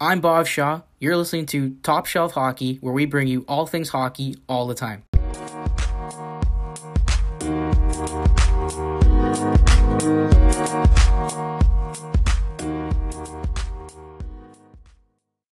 I'm 0.00 0.20
Bob 0.20 0.46
Shaw. 0.46 0.82
You're 1.00 1.16
listening 1.16 1.46
to 1.46 1.70
Top 1.82 2.06
Shelf 2.06 2.30
Hockey, 2.30 2.76
where 2.82 2.92
we 2.92 3.04
bring 3.04 3.26
you 3.26 3.44
all 3.48 3.66
things 3.66 3.88
hockey 3.88 4.36
all 4.48 4.68
the 4.68 4.74
time. 4.76 5.02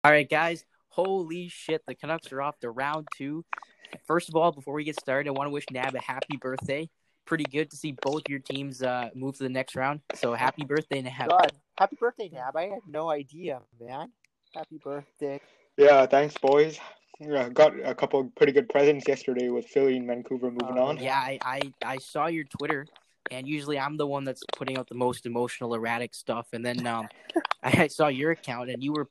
All 0.04 0.10
right, 0.12 0.28
guys. 0.28 0.66
Holy 0.90 1.48
shit, 1.48 1.80
the 1.86 1.94
Canucks 1.94 2.30
are 2.30 2.42
off 2.42 2.60
to 2.60 2.70
round 2.70 3.08
two. 3.16 3.46
First 4.06 4.28
of 4.28 4.36
all, 4.36 4.52
before 4.52 4.74
we 4.74 4.84
get 4.84 5.00
started, 5.00 5.30
I 5.30 5.32
want 5.32 5.46
to 5.46 5.52
wish 5.52 5.64
Nab 5.72 5.94
a 5.94 6.00
happy 6.00 6.36
birthday. 6.36 6.90
Pretty 7.24 7.44
good 7.44 7.70
to 7.70 7.78
see 7.78 7.96
both 8.02 8.24
your 8.28 8.40
teams 8.40 8.82
uh, 8.82 9.08
move 9.14 9.38
to 9.38 9.42
the 9.44 9.48
next 9.48 9.74
round. 9.74 10.00
So 10.16 10.34
happy 10.34 10.66
birthday, 10.66 11.00
Nab. 11.00 11.30
God, 11.30 11.50
happy 11.78 11.96
birthday, 11.98 12.28
Nab. 12.30 12.54
I 12.54 12.64
had 12.64 12.80
no 12.86 13.08
idea, 13.08 13.62
man. 13.80 14.12
Happy 14.54 14.78
birthday. 14.78 15.40
Yeah, 15.76 16.06
thanks, 16.06 16.36
boys. 16.38 16.78
Yeah, 17.18 17.48
got 17.48 17.72
a 17.84 17.94
couple 17.94 18.24
pretty 18.36 18.52
good 18.52 18.68
presents 18.68 19.08
yesterday 19.08 19.48
with 19.48 19.66
Philly 19.66 19.96
and 19.96 20.06
Vancouver 20.06 20.50
moving 20.50 20.78
Oh, 20.78 20.86
on. 20.86 20.98
Yeah, 20.98 21.16
I, 21.16 21.38
I, 21.44 21.60
I 21.84 21.98
saw 21.98 22.26
your 22.26 22.44
Twitter, 22.44 22.86
and 23.32 23.48
usually 23.48 23.78
I'm 23.78 23.96
the 23.96 24.06
one 24.06 24.24
that's 24.24 24.42
putting 24.56 24.78
out 24.78 24.88
the 24.88 24.94
most 24.94 25.26
emotional, 25.26 25.74
erratic 25.74 26.14
stuff. 26.14 26.48
And 26.52 26.64
then 26.64 26.86
um, 26.86 27.08
I 27.62 27.88
saw 27.88 28.08
your 28.08 28.30
account, 28.32 28.70
and 28.70 28.82
you 28.82 28.92
were, 28.92 29.08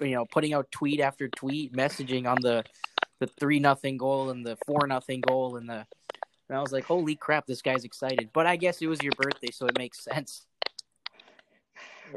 you 0.00 0.14
know, 0.14 0.24
putting 0.24 0.54
out 0.54 0.70
tweet 0.72 1.00
after 1.00 1.28
tweet, 1.28 1.72
messaging 1.72 2.28
on 2.28 2.38
the 2.40 2.64
the 3.20 3.26
three 3.26 3.60
nothing 3.60 3.98
goal 3.98 4.30
and 4.30 4.44
the 4.44 4.56
four 4.66 4.86
nothing 4.86 5.20
goal, 5.20 5.56
and 5.56 5.68
the. 5.68 5.86
And 6.48 6.58
I 6.58 6.60
was 6.60 6.72
like, 6.72 6.84
"Holy 6.84 7.14
crap, 7.14 7.46
this 7.46 7.62
guy's 7.62 7.84
excited!" 7.84 8.30
But 8.32 8.46
I 8.46 8.56
guess 8.56 8.82
it 8.82 8.88
was 8.88 9.00
your 9.02 9.12
birthday, 9.16 9.52
so 9.52 9.66
it 9.66 9.78
makes 9.78 10.02
sense. 10.02 10.46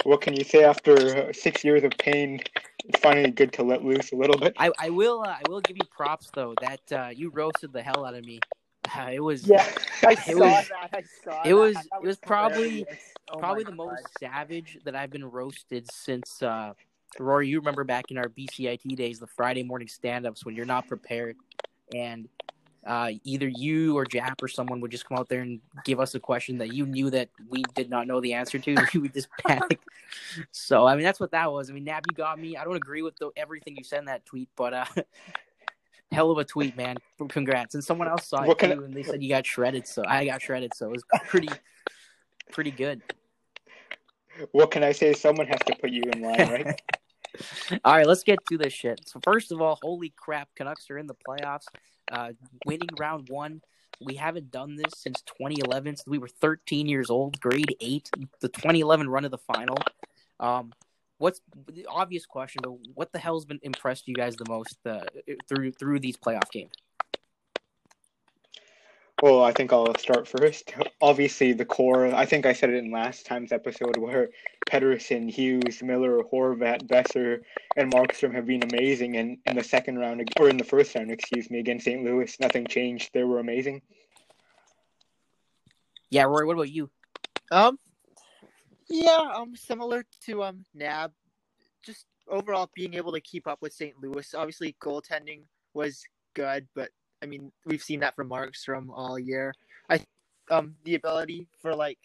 What 0.04 0.22
can 0.22 0.36
you 0.36 0.44
say 0.44 0.64
after 0.64 1.28
uh, 1.30 1.34
six 1.34 1.64
years 1.64 1.84
of 1.84 1.92
pain? 2.00 2.42
It's 2.94 3.02
finally 3.02 3.32
good 3.32 3.52
to 3.54 3.64
let 3.64 3.84
loose 3.84 4.12
a 4.12 4.16
little 4.16 4.38
bit. 4.38 4.54
I, 4.60 4.72
I 4.80 4.90
will, 4.92 5.22
uh, 5.26 5.30
I 5.30 5.42
will 5.50 5.62
give 5.62 5.78
you 5.78 5.86
props 5.90 6.30
though 6.34 6.54
that 6.62 6.92
uh, 6.92 7.10
you 7.10 7.32
roasted 7.32 7.74
the 7.74 7.82
hell 7.82 8.06
out 8.06 8.14
of 8.14 8.24
me. 8.24 8.40
Uh, 8.96 9.10
it 9.14 9.20
was 9.20 9.48
Yeah, 9.48 9.68
I 10.04 10.12
It 10.12 10.20
saw 10.20 10.34
was- 10.40 10.70
that. 10.70 10.90
I 10.94 11.02
saw 11.24 11.42
it 11.42 11.44
that. 11.46 11.56
was- 11.56 11.74
That 11.76 11.86
it 12.04 12.08
was 12.08 12.18
probably- 12.18 12.86
Oh 13.32 13.40
probably 13.40 13.64
my 13.64 13.70
the 13.72 13.76
most 13.78 14.04
savage 14.20 14.78
that 14.84 14.96
I've 14.96 15.10
been 15.10 15.24
roasted 15.26 15.90
since 15.92 16.44
uh 16.44 16.74
Rory, 17.20 17.48
you 17.48 17.60
remember 17.60 17.84
back 17.84 18.06
in 18.10 18.18
our 18.18 18.28
BCIT 18.28 18.96
days, 18.96 19.18
the 19.20 19.28
Friday 19.28 19.64
morning 19.64 19.88
stand 19.88 20.26
ups 20.28 20.46
when 20.46 20.56
you're 20.56 20.66
not 20.66 20.88
prepared 20.88 21.36
and 21.96 22.28
uh, 22.86 23.12
either 23.24 23.48
you 23.48 23.98
or 23.98 24.06
Jap 24.06 24.42
or 24.42 24.48
someone 24.48 24.82
would 24.82 24.92
just 24.92 25.08
come 25.08 25.18
out 25.18 25.30
there 25.30 25.42
and 25.42 25.60
give 25.86 26.00
us 26.00 26.16
a 26.16 26.20
question 26.20 26.58
that 26.58 26.74
you 26.74 26.86
knew 26.86 27.10
that 27.10 27.30
we 27.50 27.64
did 27.76 27.90
not 27.90 28.08
know 28.08 28.20
the 28.20 28.34
answer 28.34 28.60
to. 28.60 28.76
We 28.94 29.00
would 29.00 29.14
just 29.14 29.30
panic. 29.46 29.80
So, 30.52 30.86
I 30.86 30.96
mean, 30.96 31.04
that's 31.04 31.20
what 31.20 31.32
that 31.32 31.52
was. 31.52 31.70
I 31.70 31.74
mean, 31.74 31.86
Nab, 31.86 32.04
you 32.10 32.16
got 32.16 32.40
me. 32.40 32.58
I 32.58 32.64
don't 32.64 32.76
agree 32.76 33.02
with 33.02 33.16
the, 33.18 33.32
everything 33.36 33.76
you 33.78 33.84
said 33.84 34.00
in 34.00 34.06
that 34.06 34.26
tweet, 34.26 34.50
but 34.56 34.74
uh, 34.74 34.86
hell 36.12 36.32
of 36.32 36.38
a 36.38 36.44
tweet, 36.44 36.78
man. 36.78 36.98
Congrats. 37.30 37.76
And 37.76 37.84
someone 37.84 38.08
else 38.08 38.28
saw 38.28 38.44
it 38.44 38.60
too, 38.60 38.84
and 38.84 38.94
they 38.94 39.04
said 39.04 39.24
you 39.24 39.30
got 39.30 39.46
shredded. 39.46 39.88
So 39.88 40.04
I 40.08 40.26
got 40.26 40.42
shredded. 40.42 40.74
So 40.76 40.88
it 40.88 40.92
was 40.92 41.04
pretty, 41.28 41.50
pretty 42.52 42.72
good. 42.72 43.02
What 44.52 44.72
can 44.72 44.84
I 44.84 44.92
say? 44.92 45.14
Someone 45.14 45.48
has 45.48 45.60
to 45.68 45.76
put 45.76 45.92
you 45.92 46.04
in 46.12 46.22
line, 46.22 46.38
right? 46.38 46.82
All 47.86 47.96
right, 47.96 48.06
let's 48.06 48.24
get 48.24 48.40
to 48.50 48.58
this 48.58 48.74
shit. 48.74 49.02
So 49.08 49.20
first 49.24 49.52
of 49.52 49.62
all, 49.62 49.80
holy 49.82 50.14
crap, 50.16 50.50
Canucks 50.56 50.90
are 50.90 50.98
in 50.98 51.08
the 51.08 51.16
playoffs, 51.28 51.66
uh, 52.14 52.32
winning 52.66 52.90
round 53.00 53.28
one. 53.30 53.62
We 54.02 54.16
haven't 54.16 54.52
done 54.52 54.76
this 54.76 54.94
since 54.98 55.22
2011. 55.22 55.98
So 55.98 56.04
we 56.08 56.18
were 56.18 56.28
13 56.28 56.88
years 56.88 57.10
old, 57.10 57.40
grade 57.40 57.76
eight, 57.80 58.10
the 58.42 58.50
2011 58.50 59.10
run 59.10 59.26
of 59.26 59.32
the 59.32 59.38
final. 59.38 59.78
Um, 60.40 60.74
what's 61.18 61.42
the 61.68 61.86
obvious 61.88 62.26
question? 62.26 62.62
But 62.64 62.74
what 62.94 63.12
the 63.12 63.20
hell's 63.20 63.46
been 63.46 63.60
impressed 63.64 64.08
you 64.08 64.16
guys 64.16 64.36
the 64.36 64.46
most 64.48 64.78
uh, 64.86 65.06
through 65.48 65.72
through 65.74 66.00
these 66.00 66.18
playoff 66.18 66.50
games? 66.52 66.74
well, 69.24 69.42
I 69.42 69.54
think 69.54 69.72
I'll 69.72 69.98
start 69.98 70.28
first. 70.28 70.74
Obviously, 71.02 71.54
the 71.54 71.64
core. 71.64 72.14
I 72.14 72.26
think 72.26 72.46
I 72.46 72.52
said 72.52 72.72
it 72.72 72.76
in 72.76 72.92
last 72.92 73.26
time's 73.26 73.54
episode 73.54 73.96
where 73.96 74.32
Pettersson, 74.74 75.30
Hughes, 75.30 75.84
Miller, 75.84 76.24
Horvat, 76.24 76.88
Boeser, 76.88 77.42
and 77.78 77.94
Markstrom 77.94 78.34
have 78.34 78.48
been 78.48 78.64
amazing. 78.64 79.18
And 79.18 79.38
in 79.46 79.56
the 79.56 79.64
second 79.64 80.00
round, 80.00 80.28
or 80.40 80.50
in 80.50 80.58
the 80.58 80.64
first 80.64 80.96
round, 80.96 81.12
excuse 81.12 81.52
me, 81.52 81.60
against 81.60 81.86
St. 81.86 82.04
Louis, 82.04 82.36
nothing 82.40 82.66
changed. 82.66 83.12
They 83.14 83.24
were 83.24 83.38
amazing. 83.38 83.84
Yeah, 86.10 86.24
Rory, 86.24 86.48
what 86.48 86.54
about 86.54 86.72
you? 86.72 86.90
Um, 87.52 87.78
yeah, 88.90 89.32
um, 89.36 89.56
similar 89.56 90.06
to 90.26 90.44
um 90.44 90.66
Nab, 90.74 91.12
just 91.86 92.06
overall 92.28 92.70
being 92.76 92.96
able 92.96 93.12
to 93.12 93.22
keep 93.22 93.48
up 93.48 93.62
with 93.62 93.74
St. 93.74 93.94
Louis. 94.02 94.34
Obviously, 94.34 94.76
goaltending 94.82 95.44
was 95.76 96.04
good, 96.34 96.68
but 96.74 96.90
I 97.22 97.28
mean 97.28 97.52
we've 97.66 97.82
seen 97.82 98.00
that 98.00 98.16
from 98.16 98.30
Markstrom 98.30 98.88
all 98.92 99.20
year. 99.20 99.54
I 99.90 100.02
um 100.50 100.76
the 100.84 100.96
ability 100.96 101.48
for 101.62 101.76
like 101.76 102.00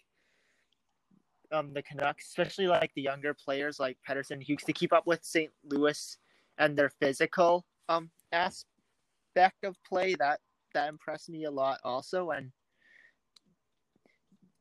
um 1.51 1.73
the 1.73 1.83
Canucks, 1.83 2.27
especially 2.27 2.67
like 2.67 2.91
the 2.95 3.01
younger 3.01 3.33
players 3.33 3.79
like 3.79 3.97
Pettersson, 4.07 4.41
Hughes, 4.41 4.63
to 4.65 4.73
keep 4.73 4.93
up 4.93 5.07
with 5.07 5.23
St. 5.23 5.51
Louis 5.63 6.17
and 6.57 6.77
their 6.77 6.89
physical 6.89 7.65
um 7.87 8.09
aspect 8.31 9.63
of 9.63 9.75
play 9.87 10.15
that 10.15 10.39
that 10.73 10.89
impressed 10.89 11.29
me 11.29 11.45
a 11.45 11.51
lot 11.51 11.79
also 11.83 12.31
and 12.31 12.51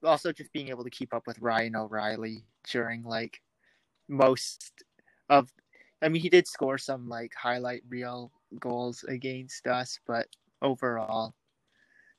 also 0.05 0.33
just 0.33 0.53
being 0.53 0.69
able 0.69 0.85
to 0.85 0.91
keep 0.91 1.13
up 1.13 1.27
with 1.27 1.39
Ryan 1.41 1.77
O'Reilly 1.77 2.45
during 2.71 3.03
like 3.03 3.41
most 4.09 4.73
of 5.29 5.53
I 6.03 6.09
mean 6.09 6.23
he 6.23 6.29
did 6.29 6.47
score 6.47 6.79
some 6.79 7.09
like 7.09 7.33
highlight 7.35 7.83
reel 7.89 8.33
goals 8.61 9.05
against 9.09 9.67
us, 9.67 9.99
but 10.07 10.27
overall 10.63 11.35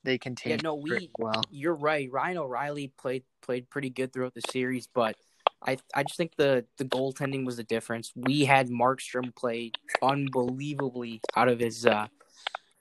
they 0.10 0.18
Yeah, 0.52 0.58
no, 0.64 0.76
we 0.76 1.10
well. 1.18 1.42
You're 1.52 1.76
right. 1.76 2.10
Ryan 2.12 2.38
O'Reilly 2.40 2.92
played 2.98 3.24
played 3.42 3.70
pretty 3.70 3.90
good 3.90 4.12
throughout 4.12 4.34
the 4.34 4.42
series, 4.50 4.88
but 4.88 5.16
I 5.66 5.78
I 5.94 6.04
just 6.04 6.18
think 6.18 6.36
the 6.36 6.66
the 6.78 6.86
goaltending 6.86 7.46
was 7.46 7.58
the 7.58 7.64
difference. 7.64 8.12
We 8.16 8.46
had 8.46 8.70
Markstrom 8.70 9.36
play 9.36 9.72
unbelievably 10.02 11.22
out 11.36 11.48
of 11.48 11.60
his 11.60 11.86
uh 11.86 12.08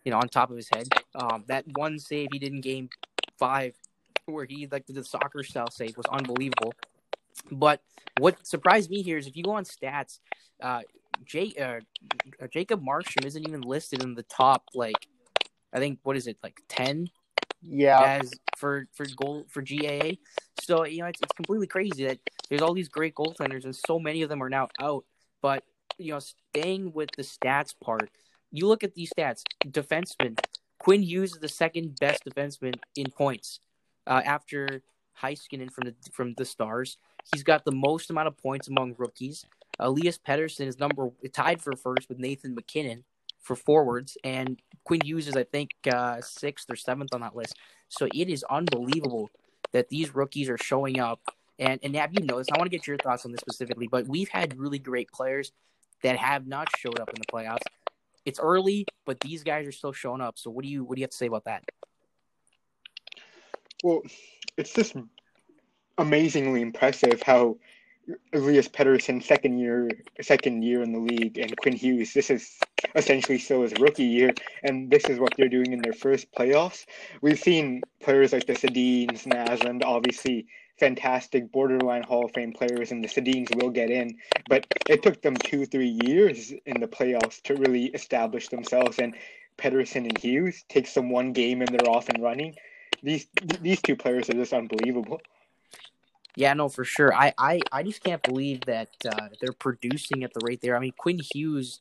you 0.05 0.11
know 0.11 0.19
on 0.19 0.29
top 0.29 0.51
of 0.51 0.57
his 0.57 0.69
head. 0.75 0.89
Um, 1.15 1.45
that 1.49 1.65
one 1.75 1.99
save 1.99 2.29
he 2.33 2.39
did 2.39 2.53
in 2.53 2.61
game 2.61 2.89
five, 3.39 3.75
where 4.27 4.45
he 4.45 4.67
like 4.71 4.87
did 4.87 4.97
the 4.97 5.05
soccer 5.05 5.43
style 5.43 5.71
save, 5.71 5.97
was 5.97 6.07
unbelievable. 6.07 6.73
But 7.53 7.81
what 8.19 8.47
surprised 8.47 8.91
me 8.91 9.03
here 9.03 9.19
is 9.19 9.27
if 9.27 9.37
you 9.37 9.43
go 9.43 9.53
on 9.53 9.65
stats, 9.65 10.19
uh, 10.63 10.81
Jay, 11.25 11.53
uh, 11.61 11.81
Jacob 12.51 12.83
Markstrom 12.85 13.27
isn't 13.27 13.47
even 13.47 13.61
listed 13.61 14.03
in 14.03 14.15
the 14.15 14.25
top 14.25 14.65
like 14.75 15.09
I 15.73 15.79
think 15.79 15.99
what 16.03 16.17
is 16.17 16.27
it 16.27 16.39
like 16.43 16.61
ten 16.69 17.09
Yeah. 17.63 18.01
as 18.01 18.33
for 18.57 18.87
for 18.95 19.07
goal 19.17 19.45
for 19.49 19.63
GAA. 19.63 20.13
So 20.61 20.85
you 20.87 21.01
know 21.01 21.07
it's, 21.07 21.21
it's 21.23 21.33
completely 21.35 21.67
crazy 21.67 22.07
that 22.07 22.19
there's 22.49 22.63
all 22.63 22.75
these 22.75 22.89
great 22.89 23.15
goaltenders 23.15 23.65
and 23.65 23.75
so 23.75 23.99
many 23.99 24.23
of 24.23 24.29
them 24.29 24.43
are 24.43 24.51
now 24.51 24.69
out. 24.81 25.05
But 25.43 25.65
you 25.99 26.13
know, 26.13 26.21
staying 26.21 26.93
with 26.93 27.11
the 27.17 27.23
stats 27.23 27.75
part, 27.83 28.11
you 28.51 28.67
look 28.67 28.85
at 28.85 28.95
these 28.95 29.11
stats. 29.19 29.43
Defenseman 29.67 30.39
Quinn 30.79 31.03
Hughes 31.03 31.33
is 31.33 31.41
the 31.41 31.49
second 31.49 31.99
best 31.99 32.25
defenseman 32.25 32.75
in 32.97 33.11
points 33.11 33.61
uh, 34.07 34.23
after 34.25 34.83
Heiskanen 35.21 35.71
from 35.71 35.85
the 35.87 35.95
from 36.13 36.35
the 36.35 36.45
Stars. 36.45 36.97
He's 37.33 37.43
got 37.43 37.65
the 37.65 37.73
most 37.73 38.11
amount 38.11 38.29
of 38.29 38.37
points 38.39 38.69
among 38.69 38.95
rookies. 38.97 39.45
Elias 39.81 40.19
Pettersson 40.19 40.67
is 40.67 40.79
number 40.79 41.11
tied 41.33 41.61
for 41.61 41.75
first 41.77 42.09
with 42.09 42.19
Nathan 42.19 42.55
MacKinnon 42.55 43.05
for 43.41 43.57
forwards, 43.57 44.17
and 44.25 44.61
Quinn 44.85 45.01
Hughes 45.05 45.29
is 45.29 45.37
I 45.37 45.45
think 45.45 45.71
uh, 45.91 46.21
sixth 46.21 46.71
or 46.71 46.77
seventh 46.77 47.15
on 47.15 47.21
that 47.21 47.37
list. 47.37 47.57
So 47.89 48.07
it 48.15 48.29
is 48.29 48.45
unbelievable 48.49 49.31
that 49.73 49.89
these 49.89 50.15
rookies 50.15 50.49
are 50.49 50.59
showing 50.59 51.01
up. 51.01 51.21
And 51.59 51.81
and 51.83 51.93
Nab, 51.93 52.11
you 52.13 52.25
know 52.25 52.39
this. 52.39 52.49
I 52.53 52.59
want 52.59 52.71
to 52.71 52.77
get 52.77 52.87
your 52.87 52.97
thoughts 52.99 53.25
on 53.25 53.33
this 53.33 53.41
specifically, 53.41 53.89
but 53.91 54.07
we've 54.07 54.29
had 54.29 54.59
really 54.59 54.79
great 54.79 55.11
players 55.11 55.53
that 56.03 56.17
have 56.17 56.47
not 56.47 56.69
showed 56.77 57.01
up 57.01 57.09
in 57.09 57.17
the 57.17 57.33
playoffs. 57.33 57.67
It's 58.25 58.39
early, 58.39 58.87
but 59.07 59.21
these 59.21 59.43
guys 59.43 59.67
are 59.67 59.73
still 59.73 59.93
showing 59.93 60.21
up. 60.21 60.39
So 60.39 60.51
what 60.51 60.63
do 60.63 60.71
you 60.71 60.85
what 60.85 60.97
do 60.97 61.01
you 61.01 61.05
have 61.05 61.11
to 61.11 61.17
say 61.17 61.27
about 61.27 61.45
that? 61.45 61.65
Well, 63.83 64.03
it's 64.57 64.73
just 64.73 64.97
amazingly 65.99 66.63
impressive 66.63 67.23
how 67.23 67.59
Elias 68.33 68.69
Pettersson 68.69 69.23
second 69.23 69.59
year 69.59 69.99
second 70.21 70.63
year 70.63 70.83
in 70.83 70.93
the 70.93 70.99
league 70.99 71.39
and 71.39 71.57
Quinn 71.57 71.75
Hughes 71.77 72.15
this 72.15 72.31
is 72.31 72.67
essentially 72.95 73.39
still 73.39 73.63
his 73.63 73.75
rookie 73.75 74.05
year 74.05 74.37
and 74.63 74.91
this 74.91 75.09
is 75.09 75.19
what 75.19 75.37
they're 75.37 75.49
doing 75.49 75.73
in 75.73 75.83
their 75.83 75.93
first 75.93 76.33
playoffs. 76.33 76.87
We've 77.21 77.39
seen 77.39 77.85
players 78.01 78.33
like 78.33 78.47
the 78.47 78.55
Sedins, 78.55 79.25
Naslund, 79.25 79.83
obviously 79.85 80.47
fantastic 80.79 81.53
borderline 81.53 82.03
Hall 82.03 82.25
of 82.27 82.33
Fame 82.33 82.53
players 82.53 82.93
and 82.93 83.03
the 83.05 83.09
Sedins 83.09 83.51
will 83.51 83.71
get 83.71 83.91
in, 83.91 84.19
but 84.47 84.67
it 84.87 85.03
took 85.03 85.21
them 85.23 85.41
two, 85.41 85.67
three 85.67 85.89
years 85.89 86.53
in 86.65 86.81
the 86.81 86.89
playoffs 86.89 87.43
to 87.43 87.57
really 87.57 87.87
establish 87.87 88.49
themselves 88.49 88.99
and 88.99 89.17
Pettersson 89.59 90.07
and 90.07 90.19
Hughes 90.19 90.65
takes 90.69 90.95
them 90.95 91.11
one 91.11 91.33
game 91.33 91.63
and 91.63 91.75
they're 91.75 91.89
off 91.89 92.09
and 92.09 92.23
running. 92.23 92.55
These 93.03 93.27
these 93.43 93.83
two 93.83 93.97
players 93.97 94.31
are 94.31 94.35
just 94.35 94.53
unbelievable. 94.53 95.21
Yeah, 96.37 96.53
no, 96.55 96.69
for 96.69 96.85
sure. 96.85 97.13
I, 97.15 97.33
I, 97.37 97.61
I 97.73 97.83
just 97.83 98.03
can't 98.03 98.23
believe 98.23 98.61
that 98.67 98.91
uh, 99.05 99.29
they're 99.41 99.53
producing 99.53 100.25
at 100.25 100.33
the 100.35 100.41
rate 100.45 100.61
there. 100.61 100.77
I 100.77 100.79
mean, 100.79 100.93
Quinn 100.97 101.19
Hughes 101.33 101.81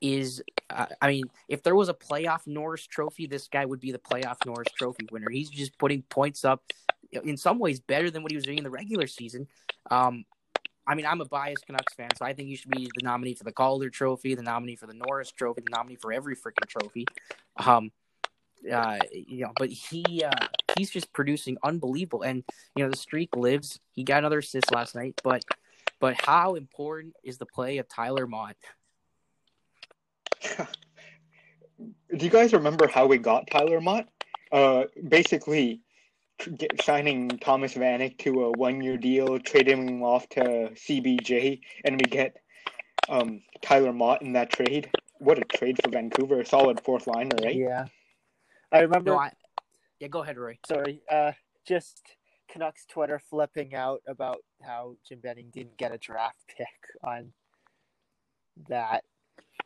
is. 0.00 0.42
Uh, 0.68 0.86
I 1.00 1.08
mean, 1.08 1.24
if 1.48 1.62
there 1.62 1.76
was 1.76 1.88
a 1.88 1.94
playoff 1.94 2.46
Norris 2.46 2.86
Trophy, 2.86 3.26
this 3.26 3.46
guy 3.46 3.64
would 3.64 3.80
be 3.80 3.92
the 3.92 3.98
playoff 3.98 4.44
Norris 4.44 4.72
Trophy 4.76 5.06
winner. 5.12 5.30
He's 5.30 5.50
just 5.50 5.78
putting 5.78 6.02
points 6.02 6.44
up, 6.44 6.64
in 7.12 7.36
some 7.36 7.58
ways 7.58 7.80
better 7.80 8.10
than 8.10 8.22
what 8.22 8.32
he 8.32 8.36
was 8.36 8.44
doing 8.44 8.58
in 8.58 8.64
the 8.64 8.70
regular 8.70 9.06
season. 9.06 9.46
Um, 9.90 10.24
I 10.86 10.94
mean, 10.94 11.06
I'm 11.06 11.20
a 11.20 11.24
biased 11.24 11.66
Canucks 11.66 11.94
fan, 11.94 12.08
so 12.16 12.24
I 12.24 12.32
think 12.32 12.48
he 12.48 12.56
should 12.56 12.70
be 12.70 12.90
the 12.96 13.04
nominee 13.04 13.34
for 13.34 13.44
the 13.44 13.52
Calder 13.52 13.90
Trophy, 13.90 14.34
the 14.34 14.42
nominee 14.42 14.76
for 14.76 14.86
the 14.86 14.94
Norris 14.94 15.30
Trophy, 15.30 15.62
the 15.62 15.76
nominee 15.76 15.96
for 15.96 16.12
every 16.12 16.34
freaking 16.34 16.66
trophy. 16.66 17.06
Um, 17.56 17.92
uh, 18.70 18.98
you 19.12 19.44
know, 19.44 19.52
but 19.56 19.70
he 19.70 20.24
uh, 20.24 20.46
he's 20.76 20.90
just 20.90 21.12
producing 21.12 21.56
unbelievable, 21.62 22.22
and 22.22 22.44
you 22.76 22.84
know 22.84 22.90
the 22.90 22.96
streak 22.96 23.36
lives. 23.36 23.80
He 23.92 24.04
got 24.04 24.18
another 24.18 24.38
assist 24.38 24.72
last 24.72 24.94
night, 24.94 25.20
but 25.22 25.44
but 26.00 26.20
how 26.20 26.54
important 26.54 27.14
is 27.22 27.38
the 27.38 27.46
play 27.46 27.78
of 27.78 27.88
Tyler 27.88 28.26
Motte? 28.26 28.56
Do 30.58 32.24
you 32.24 32.30
guys 32.30 32.52
remember 32.52 32.86
how 32.88 33.06
we 33.06 33.18
got 33.18 33.48
Tyler 33.50 33.80
Motte? 33.80 34.08
Uh, 34.50 34.84
basically, 35.08 35.80
get, 36.56 36.82
signing 36.82 37.28
Thomas 37.28 37.74
Vanek 37.74 38.18
to 38.18 38.44
a 38.44 38.52
one-year 38.52 38.98
deal, 38.98 39.38
trading 39.38 39.88
him 39.88 40.02
off 40.02 40.28
to 40.30 40.70
CBJ, 40.74 41.60
and 41.84 41.96
we 41.96 42.02
get 42.02 42.36
um, 43.08 43.42
Tyler 43.62 43.92
Motte 43.92 44.22
in 44.22 44.32
that 44.34 44.50
trade. 44.50 44.90
What 45.18 45.38
a 45.38 45.44
trade 45.56 45.78
for 45.82 45.90
Vancouver! 45.90 46.40
A 46.40 46.46
solid 46.46 46.80
fourth 46.80 47.06
liner, 47.06 47.36
right? 47.42 47.54
Yeah. 47.54 47.86
I 48.72 48.80
remember. 48.80 49.12
No, 49.12 49.18
I, 49.18 49.32
yeah, 50.02 50.08
go 50.08 50.24
ahead, 50.24 50.36
Roy. 50.36 50.58
Sorry, 50.66 51.00
uh, 51.08 51.30
just 51.64 52.02
Canucks 52.50 52.84
Twitter 52.86 53.20
flipping 53.30 53.72
out 53.76 54.02
about 54.08 54.38
how 54.60 54.96
Jim 55.08 55.20
Benning 55.20 55.50
didn't 55.52 55.76
get 55.76 55.94
a 55.94 55.98
draft 55.98 56.40
pick 56.58 56.66
on 57.04 57.32
that. 58.68 59.04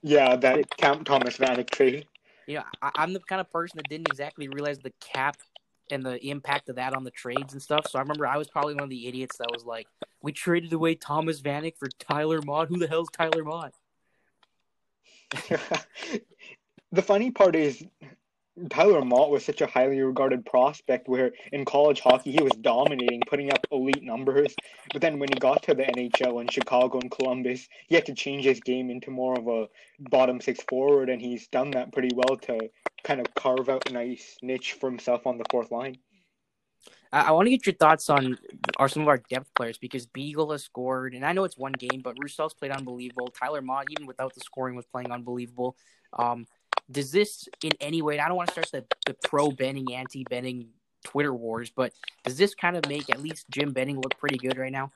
Yeah, 0.03 0.37
that 0.37 0.77
Cam 0.77 1.05
Thomas 1.05 1.39
Vanek 1.39 1.71
trade. 1.71 2.07
Yeah, 2.47 2.65
I, 2.83 2.91
I'm 2.97 3.15
the 3.15 3.21
kind 3.21 3.41
of 3.41 3.51
person 3.51 3.79
that 3.79 3.89
didn't 3.89 4.09
exactly 4.09 4.49
realize 4.49 4.79
the 4.79 4.93
cap 5.01 5.39
and 5.91 6.05
the 6.05 6.23
impact 6.29 6.69
of 6.69 6.77
that 6.77 6.93
on 6.93 7.03
the 7.03 7.11
trades 7.11 7.55
and 7.55 7.63
stuff. 7.63 7.87
So 7.89 7.99
I 7.99 8.03
remember 8.03 8.27
I 8.27 8.37
was 8.37 8.49
probably 8.49 8.75
one 8.75 8.85
of 8.85 8.91
the 8.91 9.07
idiots 9.07 9.39
that 9.39 9.49
was 9.51 9.65
like, 9.65 9.87
"We 10.21 10.33
traded 10.33 10.71
away 10.75 10.97
Thomas 10.97 11.41
Vanek 11.41 11.79
for 11.79 11.89
Tyler 11.99 12.43
Motte. 12.43 12.69
Who 12.69 12.79
the 12.79 12.89
hell's 12.89 13.09
Tyler 13.11 13.43
Motte?" 13.43 13.73
the 16.93 17.03
funny 17.03 17.31
part 17.31 17.57
is 17.57 17.83
Tyler 18.71 19.05
Motte 19.05 19.31
was 19.31 19.45
such 19.45 19.61
a 19.61 19.67
highly 19.67 20.01
regarded 20.01 20.47
prospect 20.47 21.09
where 21.09 21.33
in 21.53 21.65
college 21.65 22.01
hockey 22.01 22.33
he 22.33 22.43
was 22.43 22.53
dominating, 22.53 23.21
putting 23.27 23.53
up 23.53 23.67
elite 23.71 24.03
numbers. 24.03 24.55
But 24.93 25.03
then 25.03 25.19
when 25.19 25.29
he 25.29 25.39
got 25.39 25.63
to 25.65 25.75
the 25.75 25.85
NHL 25.85 26.41
in 26.41 26.49
Chicago 26.49 26.99
and 27.01 27.11
Columbus, 27.11 27.69
he 27.87 27.95
had 27.95 28.07
to 28.07 28.15
change 28.15 28.45
his 28.45 28.61
game 28.61 28.89
into 28.91 29.11
more 29.11 29.39
of 29.39 29.47
a 29.47 29.69
bottom 30.11 30.41
six 30.41 30.61
forward, 30.69 31.11
and 31.11 31.21
he's 31.21 31.49
done 31.49 31.71
that 31.73 31.93
pretty 31.93 32.15
well 32.15 32.37
to 32.39 32.71
kind 33.05 33.21
of 33.21 33.27
carve 33.35 33.69
out 33.69 33.89
a 33.91 33.93
nice 33.93 34.37
niche 34.43 34.73
for 34.81 34.89
himself 34.89 35.27
on 35.27 35.37
the 35.37 35.45
fourth 35.51 35.71
line. 35.71 35.99
I, 37.13 37.33
want 37.33 37.47
to 37.47 37.51
get 37.51 37.67
your 37.67 37.75
thoughts 37.75 38.11
on 38.11 38.37
are 38.79 38.89
some 38.89 39.03
of 39.03 39.09
our 39.09 39.19
depth 39.31 39.55
players 39.55 39.79
because 39.79 40.07
Beagle 40.07 40.51
has 40.53 40.65
scored, 40.65 41.15
and 41.15 41.25
I 41.25 41.33
know 41.33 41.45
it's 41.45 41.57
one 41.57 41.73
game, 41.73 42.01
but 42.03 42.17
Roussel's 42.21 42.55
played 42.55 42.73
unbelievable. 42.73 43.29
Tyler 43.29 43.63
Motte, 43.63 43.87
even 43.91 44.07
without 44.07 44.35
the 44.35 44.41
scoring, 44.41 44.77
was 44.77 44.87
playing 44.87 45.13
unbelievable. 45.13 45.77
Um, 46.19 46.47
does 46.91 47.11
this 47.11 47.49
in 47.63 47.73
any 47.81 48.03
way? 48.03 48.19
I 48.19 48.29
don't 48.29 48.37
want 48.37 48.49
to 48.49 48.53
start 48.53 48.71
the, 48.73 48.85
the 49.07 49.17
pro 49.29 49.51
Benning, 49.51 49.95
anti 49.95 50.25
Benning 50.29 50.69
Twitter 51.05 51.35
wars, 51.35 51.71
but 51.71 51.93
does 52.25 52.37
this 52.37 52.55
kind 52.55 52.77
of 52.77 52.89
make 52.89 53.11
at 53.11 53.23
least 53.23 53.47
Jim 53.51 53.73
Benning 53.73 53.97
look 53.97 54.19
pretty 54.19 54.39
good 54.39 54.59
right 54.59 54.73
now? 54.73 54.91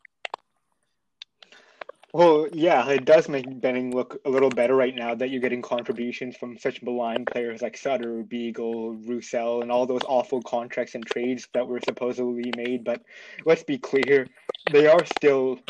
Well, 2.12 2.48
yeah, 2.52 2.88
it 2.88 3.04
does 3.04 3.28
make 3.28 3.60
Benning 3.60 3.94
look 3.94 4.20
a 4.24 4.30
little 4.30 4.50
better 4.50 4.74
right 4.74 4.94
now 4.94 5.14
that 5.14 5.30
you're 5.30 5.40
getting 5.40 5.62
contributions 5.62 6.36
from 6.36 6.58
such 6.58 6.82
maligned 6.82 7.28
players 7.28 7.62
like 7.62 7.76
Sutter, 7.76 8.24
Beagle, 8.24 8.94
Roussel, 8.94 9.62
and 9.62 9.70
all 9.70 9.86
those 9.86 10.02
awful 10.08 10.42
contracts 10.42 10.96
and 10.96 11.06
trades 11.06 11.46
that 11.54 11.68
were 11.68 11.80
supposedly 11.84 12.52
made. 12.56 12.82
But 12.82 13.02
let's 13.44 13.62
be 13.62 13.78
clear, 13.78 14.26
they 14.72 14.88
are 14.88 15.04
still 15.06 15.60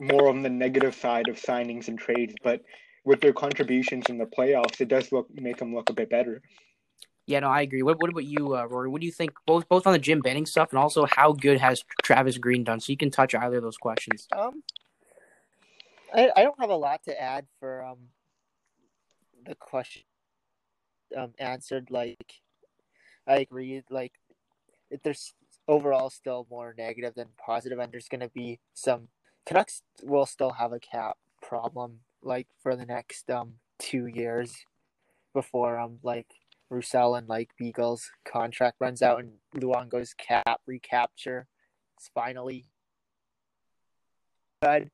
more 0.00 0.28
on 0.28 0.42
the 0.42 0.50
negative 0.50 0.96
side 0.96 1.28
of 1.28 1.40
signings 1.40 1.86
and 1.86 1.96
trades. 1.96 2.34
But 2.42 2.62
with 3.06 3.20
their 3.20 3.32
contributions 3.32 4.06
in 4.10 4.18
the 4.18 4.26
playoffs, 4.26 4.80
it 4.80 4.88
does 4.88 5.10
look 5.12 5.28
make 5.32 5.56
them 5.56 5.74
look 5.74 5.88
a 5.88 5.94
bit 5.94 6.10
better. 6.10 6.42
Yeah, 7.26 7.40
no, 7.40 7.48
I 7.48 7.62
agree. 7.62 7.82
What, 7.82 8.00
what 8.00 8.10
about 8.10 8.24
you, 8.24 8.54
uh, 8.54 8.66
Rory? 8.66 8.88
What 8.88 9.00
do 9.00 9.06
you 9.06 9.12
think 9.12 9.32
both 9.46 9.68
both 9.68 9.86
on 9.86 9.92
the 9.92 9.98
Jim 9.98 10.20
Benning 10.20 10.46
stuff 10.46 10.70
and 10.70 10.78
also 10.78 11.06
how 11.06 11.32
good 11.32 11.58
has 11.58 11.82
Travis 12.02 12.36
Green 12.36 12.62
done? 12.64 12.80
So 12.80 12.92
you 12.92 12.96
can 12.96 13.10
touch 13.10 13.34
either 13.34 13.56
of 13.56 13.62
those 13.62 13.78
questions. 13.78 14.28
Um, 14.36 14.62
I, 16.14 16.30
I 16.36 16.42
don't 16.42 16.60
have 16.60 16.70
a 16.70 16.76
lot 16.76 17.02
to 17.04 17.20
add 17.20 17.46
for 17.58 17.84
um 17.84 17.98
the 19.44 19.54
question 19.54 20.02
um 21.16 21.32
answered. 21.38 21.88
Like, 21.90 22.34
I 23.26 23.38
agree. 23.38 23.82
Like, 23.88 24.12
there's 25.02 25.32
overall 25.68 26.10
still 26.10 26.46
more 26.50 26.74
negative 26.76 27.14
than 27.14 27.28
positive, 27.44 27.78
and 27.78 27.92
there's 27.92 28.08
going 28.08 28.20
to 28.20 28.28
be 28.28 28.60
some 28.74 29.08
Canucks 29.46 29.82
will 30.02 30.26
still 30.26 30.50
have 30.50 30.72
a 30.72 30.80
cap 30.80 31.18
problem 31.40 32.00
like 32.26 32.48
for 32.62 32.76
the 32.76 32.84
next 32.84 33.30
um 33.30 33.54
two 33.78 34.06
years 34.06 34.54
before 35.32 35.78
um 35.78 35.98
like 36.02 36.26
Roussel 36.68 37.14
and 37.14 37.28
like 37.28 37.50
Beagle's 37.56 38.10
contract 38.24 38.76
runs 38.80 39.00
out 39.00 39.20
and 39.20 39.32
Luongo's 39.54 40.14
cap 40.14 40.60
recapture 40.66 41.46
is 42.00 42.10
finally 42.12 42.66
good. 44.62 44.90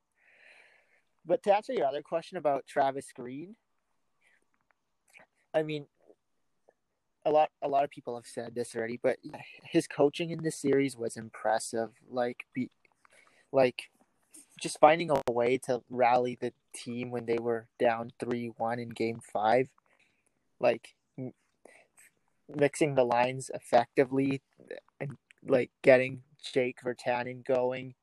But 1.25 1.41
to 1.43 1.55
answer 1.55 1.73
your 1.73 1.87
other 1.87 2.01
question 2.01 2.37
about 2.37 2.67
Travis 2.67 3.07
Green, 3.15 3.55
I 5.53 5.63
mean 5.63 5.87
a 7.25 7.31
lot 7.31 7.49
a 7.61 7.67
lot 7.67 7.83
of 7.83 7.89
people 7.89 8.15
have 8.15 8.27
said 8.27 8.53
this 8.53 8.75
already, 8.75 8.99
but 9.01 9.17
his 9.63 9.87
coaching 9.87 10.29
in 10.29 10.43
this 10.43 10.57
series 10.57 10.97
was 10.97 11.17
impressive. 11.17 11.89
Like 12.09 12.45
be 12.53 12.69
like 13.51 13.83
just 14.63 14.79
finding 14.79 15.11
a 15.11 15.31
way 15.31 15.57
to 15.57 15.81
rally 15.89 16.37
the 16.39 16.53
team 16.73 17.11
when 17.11 17.25
they 17.25 17.37
were 17.37 17.67
down 17.77 18.11
3-1 18.23 18.81
in 18.81 18.87
game 18.87 19.19
5 19.33 19.67
like 20.61 20.95
mixing 22.47 22.95
the 22.95 23.03
lines 23.03 23.51
effectively 23.53 24.41
and 25.01 25.17
like 25.45 25.69
getting 25.81 26.23
Jake 26.53 26.77
Virtanen 26.83 27.45
going 27.45 27.95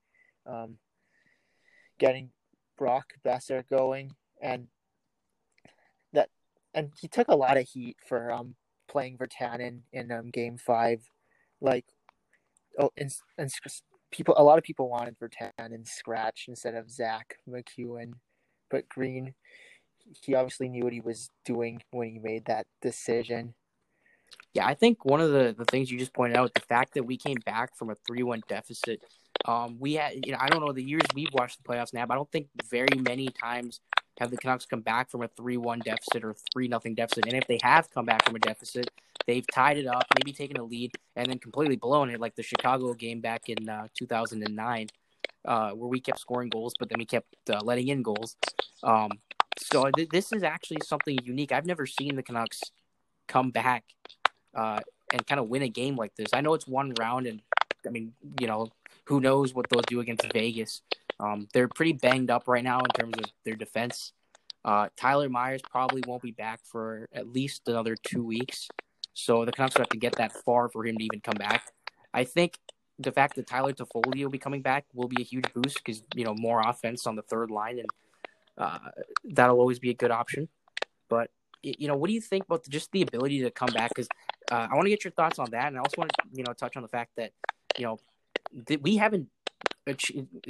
um 0.46 0.76
getting 1.98 2.30
Brock 2.76 3.14
Boeser 3.24 3.66
going 3.66 4.12
and 4.42 4.68
that 6.12 6.28
and 6.74 6.92
he 7.00 7.08
took 7.08 7.28
a 7.28 7.36
lot 7.36 7.56
of 7.56 7.66
heat 7.68 7.96
for 8.06 8.30
um 8.30 8.54
playing 8.86 9.16
Virtanen 9.16 9.80
in 9.94 10.12
um 10.12 10.28
game 10.28 10.58
5 10.58 11.08
like 11.62 11.86
oh 12.78 12.90
and, 12.98 13.10
and 13.38 13.50
people 14.10 14.34
a 14.36 14.42
lot 14.42 14.58
of 14.58 14.64
people 14.64 14.88
wanted 14.88 15.16
Virtanen 15.18 15.86
scratch 15.86 16.46
instead 16.48 16.74
of 16.74 16.90
Zack 16.90 17.36
MacEwen, 17.48 18.12
but 18.70 18.88
Green 18.88 19.34
he 20.22 20.34
obviously 20.34 20.68
knew 20.68 20.84
what 20.84 20.92
he 20.92 21.00
was 21.00 21.30
doing 21.44 21.82
when 21.90 22.08
he 22.08 22.18
made 22.18 22.46
that 22.46 22.66
decision. 22.82 23.54
Yeah, 24.54 24.66
I 24.66 24.74
think 24.74 25.04
one 25.04 25.20
of 25.20 25.30
the, 25.30 25.54
the 25.56 25.64
things 25.64 25.90
you 25.90 25.98
just 25.98 26.12
pointed 26.12 26.36
out, 26.36 26.54
the 26.54 26.60
fact 26.60 26.94
that 26.94 27.04
we 27.04 27.16
came 27.16 27.36
back 27.44 27.76
from 27.76 27.90
a 27.90 27.94
three 28.06 28.22
one 28.22 28.42
deficit. 28.48 29.02
Um, 29.46 29.78
we 29.80 29.94
had 29.94 30.14
you 30.24 30.32
know, 30.32 30.38
I 30.40 30.48
don't 30.48 30.64
know 30.64 30.72
the 30.72 30.82
years 30.82 31.02
we've 31.14 31.32
watched 31.32 31.62
the 31.62 31.68
playoffs 31.68 31.94
now, 31.94 32.04
I 32.08 32.14
don't 32.14 32.30
think 32.30 32.48
very 32.68 32.98
many 32.98 33.28
times 33.28 33.80
have 34.18 34.30
the 34.30 34.36
Canucks 34.36 34.66
come 34.66 34.82
back 34.82 35.10
from 35.10 35.22
a 35.22 35.28
three 35.28 35.56
one 35.56 35.80
deficit 35.80 36.24
or 36.24 36.34
three 36.52 36.68
nothing 36.68 36.94
deficit. 36.94 37.26
And 37.26 37.34
if 37.34 37.46
they 37.46 37.58
have 37.62 37.90
come 37.90 38.04
back 38.04 38.24
from 38.24 38.36
a 38.36 38.38
deficit, 38.38 38.90
they've 39.30 39.46
tied 39.46 39.78
it 39.78 39.86
up, 39.86 40.04
maybe 40.18 40.32
taken 40.32 40.56
a 40.56 40.64
lead, 40.64 40.90
and 41.14 41.28
then 41.28 41.38
completely 41.38 41.76
blown 41.76 42.10
it, 42.10 42.18
like 42.18 42.34
the 42.34 42.42
Chicago 42.42 42.92
game 42.94 43.20
back 43.20 43.48
in 43.48 43.68
uh, 43.68 43.86
2009, 43.96 44.88
uh, 45.44 45.70
where 45.70 45.88
we 45.88 46.00
kept 46.00 46.18
scoring 46.18 46.48
goals, 46.48 46.74
but 46.80 46.88
then 46.88 46.98
we 46.98 47.04
kept 47.04 47.32
uh, 47.48 47.60
letting 47.62 47.86
in 47.86 48.02
goals. 48.02 48.36
Um, 48.82 49.10
so 49.56 49.88
th- 49.92 50.08
this 50.08 50.32
is 50.32 50.42
actually 50.42 50.78
something 50.84 51.16
unique. 51.22 51.52
I've 51.52 51.64
never 51.64 51.86
seen 51.86 52.16
the 52.16 52.24
Canucks 52.24 52.60
come 53.28 53.52
back 53.52 53.84
uh, 54.52 54.80
and 55.12 55.24
kind 55.28 55.38
of 55.38 55.48
win 55.48 55.62
a 55.62 55.68
game 55.68 55.94
like 55.94 56.16
this. 56.16 56.30
I 56.32 56.40
know 56.40 56.54
it's 56.54 56.66
one 56.66 56.92
round, 56.98 57.28
and 57.28 57.40
I 57.86 57.90
mean, 57.90 58.12
you 58.40 58.48
know, 58.48 58.68
who 59.04 59.20
knows 59.20 59.54
what 59.54 59.70
they'll 59.70 59.82
do 59.82 60.00
against 60.00 60.26
Vegas. 60.32 60.82
Um, 61.20 61.46
they're 61.52 61.68
pretty 61.68 61.92
banged 61.92 62.32
up 62.32 62.48
right 62.48 62.64
now 62.64 62.80
in 62.80 62.90
terms 62.98 63.14
of 63.16 63.30
their 63.44 63.54
defense. 63.54 64.12
Uh, 64.64 64.88
Tyler 64.96 65.28
Myers 65.28 65.62
probably 65.70 66.02
won't 66.04 66.22
be 66.22 66.32
back 66.32 66.60
for 66.64 67.08
at 67.12 67.28
least 67.28 67.68
another 67.68 67.94
two 67.94 68.24
weeks. 68.24 68.66
So 69.20 69.44
the 69.44 69.52
Canucks 69.52 69.76
have 69.76 69.88
to 69.90 69.98
get 69.98 70.16
that 70.16 70.32
far 70.44 70.68
for 70.68 70.86
him 70.86 70.96
to 70.96 71.04
even 71.04 71.20
come 71.20 71.36
back. 71.36 71.72
I 72.14 72.24
think 72.24 72.58
the 72.98 73.12
fact 73.12 73.36
that 73.36 73.46
Tyler 73.46 73.72
Toffoli 73.72 74.22
will 74.22 74.30
be 74.30 74.38
coming 74.38 74.62
back 74.62 74.86
will 74.94 75.08
be 75.08 75.20
a 75.20 75.24
huge 75.24 75.44
boost 75.54 75.76
because 75.76 76.02
you 76.14 76.24
know 76.24 76.34
more 76.34 76.60
offense 76.60 77.06
on 77.06 77.16
the 77.16 77.22
third 77.22 77.50
line, 77.50 77.78
and 77.78 77.88
uh, 78.58 78.78
that'll 79.24 79.58
always 79.58 79.78
be 79.78 79.90
a 79.90 79.94
good 79.94 80.10
option. 80.10 80.48
But 81.08 81.30
you 81.62 81.88
know, 81.88 81.96
what 81.96 82.08
do 82.08 82.14
you 82.14 82.20
think 82.20 82.44
about 82.44 82.66
just 82.68 82.90
the 82.92 83.02
ability 83.02 83.42
to 83.42 83.50
come 83.50 83.72
back? 83.72 83.90
Because 83.90 84.08
uh, 84.50 84.68
I 84.70 84.74
want 84.74 84.86
to 84.86 84.90
get 84.90 85.04
your 85.04 85.12
thoughts 85.12 85.38
on 85.38 85.50
that, 85.50 85.68
and 85.68 85.76
I 85.76 85.80
also 85.80 85.96
want 85.98 86.10
to 86.10 86.28
you 86.32 86.44
know 86.44 86.52
touch 86.52 86.76
on 86.76 86.82
the 86.82 86.88
fact 86.88 87.12
that 87.16 87.32
you 87.78 87.84
know 87.84 87.98
we 88.80 88.96
haven't 88.96 89.28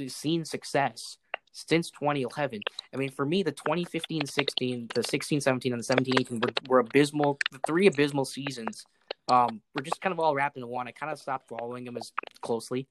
seen 0.07 0.45
success 0.45 1.17
since 1.51 1.91
2011. 1.91 2.61
I 2.93 2.97
mean, 2.97 3.09
for 3.09 3.25
me, 3.25 3.43
the 3.43 3.51
2015 3.51 4.25
16, 4.25 4.89
the 4.93 5.03
16 5.03 5.41
17, 5.41 5.73
and 5.73 5.79
the 5.79 5.83
17 5.83 6.13
18 6.19 6.39
were, 6.39 6.49
were 6.67 6.79
abysmal. 6.79 7.39
The 7.51 7.59
three 7.65 7.87
abysmal 7.87 8.25
seasons 8.25 8.85
um, 9.29 9.61
were 9.75 9.81
just 9.81 10.01
kind 10.01 10.13
of 10.13 10.19
all 10.19 10.35
wrapped 10.35 10.57
into 10.57 10.67
one. 10.67 10.87
I 10.87 10.91
kind 10.91 11.11
of 11.11 11.19
stopped 11.19 11.47
following 11.49 11.85
them 11.85 11.97
as 11.97 12.11
closely. 12.41 12.87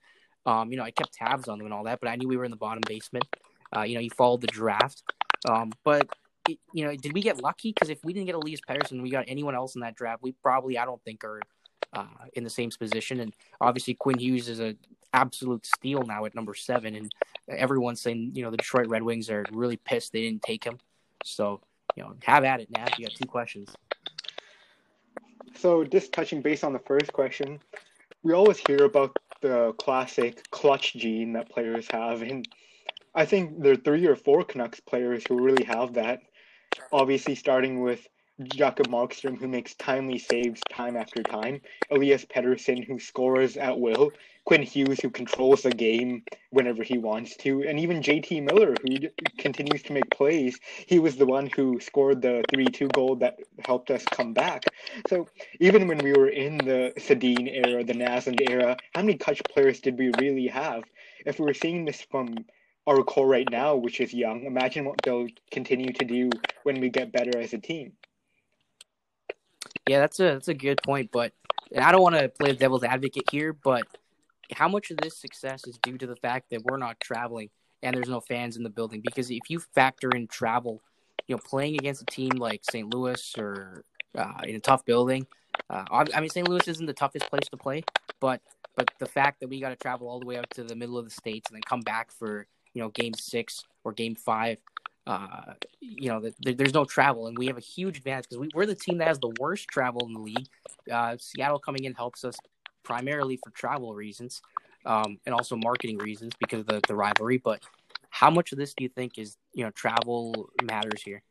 Um, 0.47 0.71
you 0.71 0.79
know, 0.79 0.85
I 0.85 0.90
kept 0.90 1.12
tabs 1.12 1.49
on 1.49 1.59
them 1.59 1.67
and 1.67 1.75
all 1.75 1.85
that, 1.85 2.00
but 2.00 2.09
I 2.09 2.17
knew 2.17 2.29
we 2.29 2.37
were 2.37 2.45
in 2.45 2.50
the 2.50 2.57
bottom 2.57 2.83
basement. 2.87 3.26
Uh, 3.76 3.83
you 3.83 3.95
know, 3.95 4.00
you 4.00 4.11
followed 4.11 4.40
the 4.40 4.47
draft. 4.47 5.02
Um, 5.49 5.73
but, 5.85 6.09
it, 6.49 6.59
you 6.73 6.85
know, 6.85 6.97
did 6.97 7.12
we 7.12 7.21
get 7.21 7.43
lucky? 7.43 7.73
Because 7.73 7.90
if 7.90 8.02
we 8.05 8.12
didn't 8.12 8.26
get 8.26 8.35
Elias 8.35 8.61
Pettersson, 8.67 9.02
we 9.02 9.11
got 9.11 9.26
anyone 9.29 9.55
else 9.55 9.75
in 9.75 9.83
that 9.83 9.97
draft, 9.97 10.23
we 10.23 10.33
probably, 10.43 10.79
I 10.79 10.85
don't 10.87 11.02
think, 11.05 11.25
are 11.25 11.40
uh, 11.92 12.06
in 12.35 12.44
the 12.44 12.50
same 12.50 12.70
position. 12.70 13.20
And 13.20 13.35
obviously, 13.61 13.94
Quinn 13.94 14.18
Hughes 14.18 14.49
is 14.49 14.61
an 14.61 14.78
absolute 15.12 15.66
steal 15.66 16.02
now 16.02 16.25
at 16.25 16.35
number 16.35 16.54
seven. 16.54 16.94
And 16.94 17.12
everyone's 17.49 18.00
saying, 18.00 18.32
you 18.35 18.42
know, 18.42 18.50
the 18.50 18.56
Detroit 18.56 18.88
Red 18.88 19.02
Wings 19.02 19.30
are 19.30 19.44
really 19.52 19.76
pissed 19.76 20.12
they 20.12 20.23
didn't 20.23 20.42
take 20.42 20.64
him. 20.64 20.78
So, 21.25 21.61
you 21.97 22.02
know, 22.02 22.14
have 22.23 22.44
at 22.44 22.61
it, 22.61 22.70
Nat. 22.70 22.99
You 22.99 23.06
got 23.06 23.14
two 23.14 23.26
questions. 23.26 23.70
So, 25.56 25.85
just 25.85 26.12
touching 26.12 26.40
base 26.40 26.64
on 26.64 26.73
the 26.73 26.78
first 26.78 27.12
question, 27.12 27.59
we 28.23 28.32
always 28.32 28.59
hear 28.59 28.85
about 28.85 29.16
the 29.42 29.75
classic 29.78 30.49
clutch 30.50 30.94
gene 30.94 31.32
that 31.32 31.50
players 31.50 31.87
have, 31.90 32.23
and 32.23 32.47
I 33.14 33.25
think 33.25 33.61
there 33.62 33.73
are 33.73 33.76
three 33.76 34.06
or 34.06 34.16
four 34.16 34.44
Canucks 34.44 34.80
players 34.80 35.25
who 35.28 35.42
really 35.42 35.64
have 35.64 35.94
that. 35.94 36.23
Obviously, 36.92 37.35
starting 37.35 37.80
with 37.80 38.06
Jacob 38.44 38.88
Markstrom, 38.88 39.38
who 39.38 39.49
makes 39.49 39.75
timely 39.75 40.18
saves 40.18 40.64
time 40.64 40.97
after 40.97 41.23
time, 41.23 41.61
Elias 41.90 42.25
Pettersson, 42.25 42.85
who 42.87 42.99
scores 42.99 43.56
at 43.56 43.78
will, 43.78 44.12
Quinn 44.44 44.62
Hughes, 44.62 45.00
who 45.00 45.11
controls 45.11 45.62
the 45.62 45.73
game 45.73 46.25
whenever 46.50 46.82
he 46.82 46.99
wants 46.99 47.37
to, 47.37 47.62
and 47.62 47.78
even 47.78 48.02
JT 48.02 48.42
Miller, 48.42 48.78
who 48.78 49.09
continues 49.38 49.82
to 49.85 49.92
make 49.92 50.12
plays. 50.12 50.59
He 50.87 50.99
was 50.99 51.16
the 51.16 51.26
one 51.26 51.47
who 51.47 51.80
scored 51.80 52.23
the 52.23 52.47
3 52.50 52.70
2 52.70 52.90
goal 52.90 53.16
that 53.16 53.38
helped 53.59 53.90
us 53.90 54.06
come 54.06 54.32
back. 54.32 54.73
So 55.06 55.28
even 55.61 55.87
when 55.88 56.02
we 56.02 56.12
were 56.12 56.28
in 56.28 56.64
the 56.64 56.92
Sedin 56.99 57.49
era, 57.49 57.85
the 57.85 57.94
Naslund 57.94 58.40
era, 58.40 58.78
how 58.94 59.02
many 59.02 59.18
touch 59.18 59.47
players 59.49 59.80
did 59.80 59.99
we 59.99 60.09
really 60.11 60.49
have? 60.49 60.85
If 61.26 61.38
we 61.38 61.47
were 61.47 61.54
seeing 61.54 61.85
this 61.85 62.00
from 62.02 62.47
our 62.87 63.02
core 63.04 63.28
right 63.28 63.49
now, 63.49 63.76
which 63.76 64.00
is 64.00 64.14
young, 64.14 64.44
imagine 64.44 64.85
what 64.85 65.02
they'll 65.02 65.28
continue 65.50 65.92
to 65.92 66.04
do 66.04 66.40
when 66.62 66.80
we 66.80 66.88
get 66.88 67.12
better 67.12 67.38
as 67.38 67.52
a 67.52 67.59
team. 67.59 67.92
Yeah, 69.88 70.00
that's 70.00 70.20
a 70.20 70.24
that's 70.24 70.48
a 70.48 70.54
good 70.54 70.82
point, 70.82 71.10
but 71.12 71.32
I 71.76 71.92
don't 71.92 72.02
want 72.02 72.16
to 72.16 72.28
play 72.28 72.52
the 72.52 72.58
devil's 72.58 72.84
advocate 72.84 73.24
here, 73.30 73.52
but 73.52 73.84
how 74.52 74.68
much 74.68 74.90
of 74.90 74.96
this 74.98 75.16
success 75.16 75.66
is 75.66 75.78
due 75.82 75.98
to 75.98 76.06
the 76.06 76.16
fact 76.16 76.50
that 76.50 76.64
we're 76.64 76.76
not 76.76 76.98
traveling 77.00 77.50
and 77.82 77.96
there's 77.96 78.08
no 78.08 78.20
fans 78.20 78.56
in 78.56 78.62
the 78.62 78.70
building? 78.70 79.00
Because 79.00 79.30
if 79.30 79.48
you 79.48 79.60
factor 79.60 80.10
in 80.10 80.26
travel, 80.26 80.82
you 81.28 81.34
know, 81.34 81.40
playing 81.44 81.74
against 81.74 82.02
a 82.02 82.06
team 82.06 82.30
like 82.30 82.62
St. 82.70 82.92
Louis 82.92 83.34
or 83.38 83.84
uh, 84.16 84.40
in 84.44 84.56
a 84.56 84.60
tough 84.60 84.84
building, 84.84 85.26
uh, 85.68 85.84
I 85.90 86.20
mean, 86.20 86.30
St. 86.30 86.48
Louis 86.48 86.66
isn't 86.66 86.86
the 86.86 86.92
toughest 86.92 87.28
place 87.30 87.48
to 87.50 87.56
play, 87.56 87.84
but 88.20 88.40
but 88.76 88.90
the 88.98 89.06
fact 89.06 89.40
that 89.40 89.48
we 89.48 89.60
got 89.60 89.70
to 89.70 89.76
travel 89.76 90.08
all 90.08 90.20
the 90.20 90.26
way 90.26 90.38
out 90.38 90.48
to 90.52 90.64
the 90.64 90.76
middle 90.76 90.96
of 90.96 91.04
the 91.04 91.10
states 91.10 91.50
and 91.50 91.56
then 91.56 91.62
come 91.68 91.80
back 91.80 92.10
for 92.10 92.46
you 92.72 92.82
know 92.82 92.88
game 92.90 93.14
six 93.14 93.64
or 93.84 93.92
game 93.92 94.14
five 94.14 94.58
uh, 95.11 95.55
you 95.81 96.09
know, 96.09 96.21
the, 96.21 96.55
there's 96.55 96.73
no 96.73 96.85
travel, 96.85 97.26
and 97.26 97.37
we 97.37 97.49
have 97.49 97.57
a 97.57 97.61
huge 97.61 97.99
advantage 97.99 98.29
because 98.31 98.38
we, 98.55 98.62
are 98.62 98.64
the 98.64 98.76
team 98.76 98.99
that 98.99 99.09
has 99.09 99.19
the 99.19 99.33
worst 99.40 99.67
travel 99.67 100.07
in 100.07 100.12
the 100.12 100.21
league. 100.21 100.47
Uh, 100.90 101.17
Seattle 101.19 101.59
coming 101.59 101.83
in 101.83 101.95
helps 101.95 102.25
us 102.25 102.37
primarily 102.85 103.37
for 103.43 103.50
travel 103.50 103.93
reasons 103.93 104.40
um, 104.87 105.19
and 105.26 105.35
also 105.35 105.57
marketing 105.57 105.99
reasons 105.99 106.33
because 106.38 106.61
of 106.61 106.67
the, 106.69 106.81
the 106.87 106.95
rivalry. 106.95 107.38
But 107.38 107.61
how 108.11 108.31
much 108.31 108.52
of 108.52 108.59
this 108.59 108.73
do 108.73 108.85
you 108.85 108.88
think 108.88 109.19
is, 109.19 109.37
you 109.52 109.64
know, 109.64 109.71
travel 109.73 110.50
matters 110.62 111.02
here? 111.02 111.23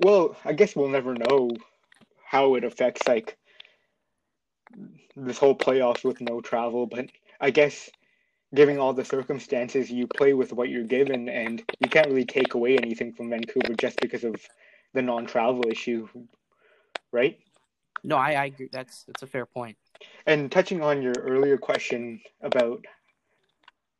Well, 0.00 0.36
I 0.44 0.54
guess 0.54 0.74
we'll 0.74 0.88
never 0.88 1.14
know 1.14 1.52
how 2.24 2.56
it 2.56 2.64
affects 2.64 3.06
like 3.06 3.38
this 5.14 5.38
whole 5.38 5.56
playoffs 5.56 6.02
with 6.02 6.20
no 6.20 6.40
travel, 6.40 6.86
but 6.88 7.06
I 7.40 7.50
guess 7.50 7.88
given 8.54 8.78
all 8.78 8.92
the 8.92 9.04
circumstances, 9.04 9.90
you 9.90 10.06
play 10.06 10.34
with 10.34 10.52
what 10.52 10.68
you're 10.68 10.84
given, 10.84 11.28
and 11.28 11.62
you 11.80 11.88
can't 11.88 12.08
really 12.08 12.24
take 12.24 12.54
away 12.54 12.76
anything 12.76 13.12
from 13.12 13.30
Vancouver 13.30 13.74
just 13.74 14.00
because 14.00 14.24
of 14.24 14.36
the 14.94 15.02
non-travel 15.02 15.64
issue, 15.68 16.08
right? 17.12 17.38
No, 18.04 18.16
I, 18.16 18.32
I 18.32 18.44
agree. 18.46 18.68
That's 18.70 19.04
that's 19.04 19.22
a 19.22 19.26
fair 19.26 19.46
point. 19.46 19.76
And 20.26 20.50
touching 20.50 20.82
on 20.82 21.02
your 21.02 21.14
earlier 21.18 21.56
question 21.56 22.20
about 22.42 22.84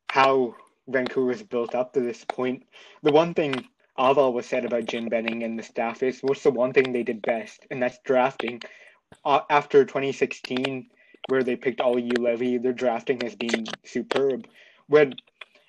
how 0.09 0.55
Vancouver 0.87 1.31
is 1.31 1.41
built 1.41 1.73
up 1.73 1.93
to 1.93 2.01
this 2.01 2.25
point, 2.25 2.63
the 3.01 3.11
one 3.11 3.33
thing 3.33 3.65
I've 3.97 4.17
always 4.17 4.45
said 4.45 4.65
about 4.65 4.85
Jim 4.85 5.07
Benning 5.07 5.43
and 5.43 5.57
the 5.57 5.63
staff 5.63 6.03
is 6.03 6.19
what's 6.21 6.43
the 6.43 6.51
one 6.51 6.73
thing 6.73 6.91
they 6.91 7.03
did 7.03 7.21
best, 7.21 7.65
and 7.71 7.81
that's 7.81 7.99
drafting. 8.03 8.61
Uh, 9.23 9.41
after 9.49 9.85
2016, 9.85 10.89
where 11.29 11.43
they 11.43 11.55
picked 11.55 11.81
Olli 11.81 12.09
Juolevi. 12.09 12.61
Their 12.61 12.73
drafting 12.73 13.21
has 13.21 13.35
been 13.35 13.65
superb. 13.83 14.47
When 14.87 15.13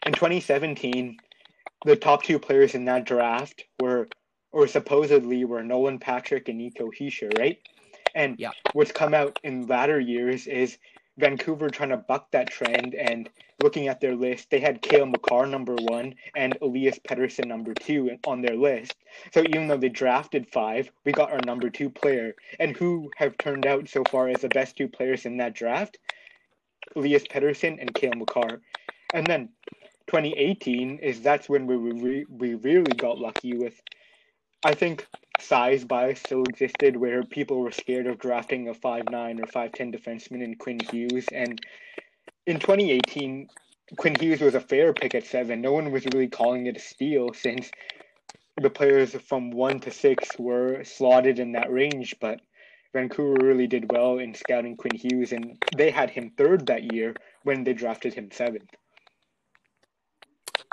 in 0.06 0.12
2017, 0.12 1.16
the 1.84 1.96
top 1.96 2.22
two 2.22 2.38
players 2.38 2.74
in 2.74 2.84
that 2.86 3.04
draft 3.04 3.64
were, 3.80 4.08
or 4.52 4.66
supposedly 4.66 5.44
were 5.44 5.62
Nolan 5.62 5.98
Patrick 5.98 6.48
and 6.48 6.58
Nico 6.58 6.90
Hischier, 6.90 7.36
right? 7.38 7.58
And 8.14 8.38
yeah. 8.38 8.50
what's 8.72 8.92
come 8.92 9.14
out 9.14 9.38
in 9.42 9.66
latter 9.66 9.98
years 9.98 10.46
is 10.46 10.78
Vancouver 11.16 11.70
trying 11.70 11.90
to 11.90 11.96
buck 11.96 12.30
that 12.32 12.50
trend 12.50 12.94
and 12.94 13.30
looking 13.58 13.88
at 13.88 14.00
their 14.00 14.16
list, 14.16 14.50
they 14.50 14.60
had 14.60 14.82
Cale 14.82 15.06
Makar 15.06 15.46
number 15.46 15.80
one 15.80 16.14
and 16.34 16.58
Elias 16.60 16.98
Pettersson 16.98 17.46
number 17.46 17.74
two 17.74 18.18
on 18.24 18.42
their 18.42 18.56
list. 18.56 18.96
So 19.32 19.42
even 19.44 19.68
though 19.68 19.76
they 19.76 19.88
drafted 19.90 20.50
five, 20.50 20.90
we 21.04 21.12
got 21.12 21.32
our 21.32 21.40
number 21.40 21.70
two 21.70 21.90
player. 21.90 22.34
And 22.58 22.76
who 22.76 23.10
have 23.16 23.38
turned 23.38 23.66
out 23.66 23.88
so 23.88 24.04
far 24.04 24.28
as 24.28 24.40
the 24.40 24.48
best 24.48 24.76
two 24.76 24.88
players 24.88 25.24
in 25.26 25.36
that 25.38 25.54
draft? 25.54 25.98
Elias 26.96 27.24
Pettersson 27.26 27.80
and 27.80 27.94
Cale 27.94 28.14
Makar. 28.14 28.62
And 29.12 29.30
then 29.30 29.50
2018 30.08 30.98
is 30.98 31.22
that's 31.22 31.48
when 31.48 31.66
we 31.66 31.76
re- 31.76 32.26
we 32.28 32.54
really 32.54 32.94
got 32.94 33.18
lucky 33.18 33.54
with 33.54 33.80
I 34.64 34.74
think 34.74 35.06
size 35.40 35.84
bias 35.84 36.20
still 36.20 36.42
existed 36.44 36.96
where 36.96 37.22
people 37.22 37.60
were 37.60 37.70
scared 37.70 38.06
of 38.06 38.18
drafting 38.18 38.68
a 38.68 38.74
five 38.74 39.04
nine 39.10 39.38
or 39.38 39.46
5'10 39.46 39.94
defenseman 39.94 40.42
in 40.42 40.54
Quinn 40.56 40.80
Hughes. 40.90 41.26
And 41.32 41.60
in 42.46 42.58
2018, 42.58 43.48
Quinn 43.98 44.14
Hughes 44.18 44.40
was 44.40 44.54
a 44.54 44.60
fair 44.60 44.94
pick 44.94 45.14
at 45.14 45.26
seven. 45.26 45.60
No 45.60 45.72
one 45.72 45.92
was 45.92 46.06
really 46.06 46.28
calling 46.28 46.66
it 46.66 46.78
a 46.78 46.80
steal 46.80 47.34
since 47.34 47.70
the 48.56 48.70
players 48.70 49.14
from 49.14 49.50
one 49.50 49.80
to 49.80 49.90
six 49.90 50.30
were 50.38 50.82
slotted 50.82 51.38
in 51.38 51.52
that 51.52 51.70
range. 51.70 52.14
But 52.18 52.40
Vancouver 52.94 53.44
really 53.44 53.66
did 53.66 53.92
well 53.92 54.18
in 54.18 54.32
scouting 54.34 54.76
Quinn 54.76 54.96
Hughes, 54.96 55.32
and 55.32 55.62
they 55.76 55.90
had 55.90 56.08
him 56.08 56.32
third 56.38 56.66
that 56.68 56.90
year 56.92 57.14
when 57.42 57.64
they 57.64 57.74
drafted 57.74 58.14
him 58.14 58.30
seventh. 58.32 58.70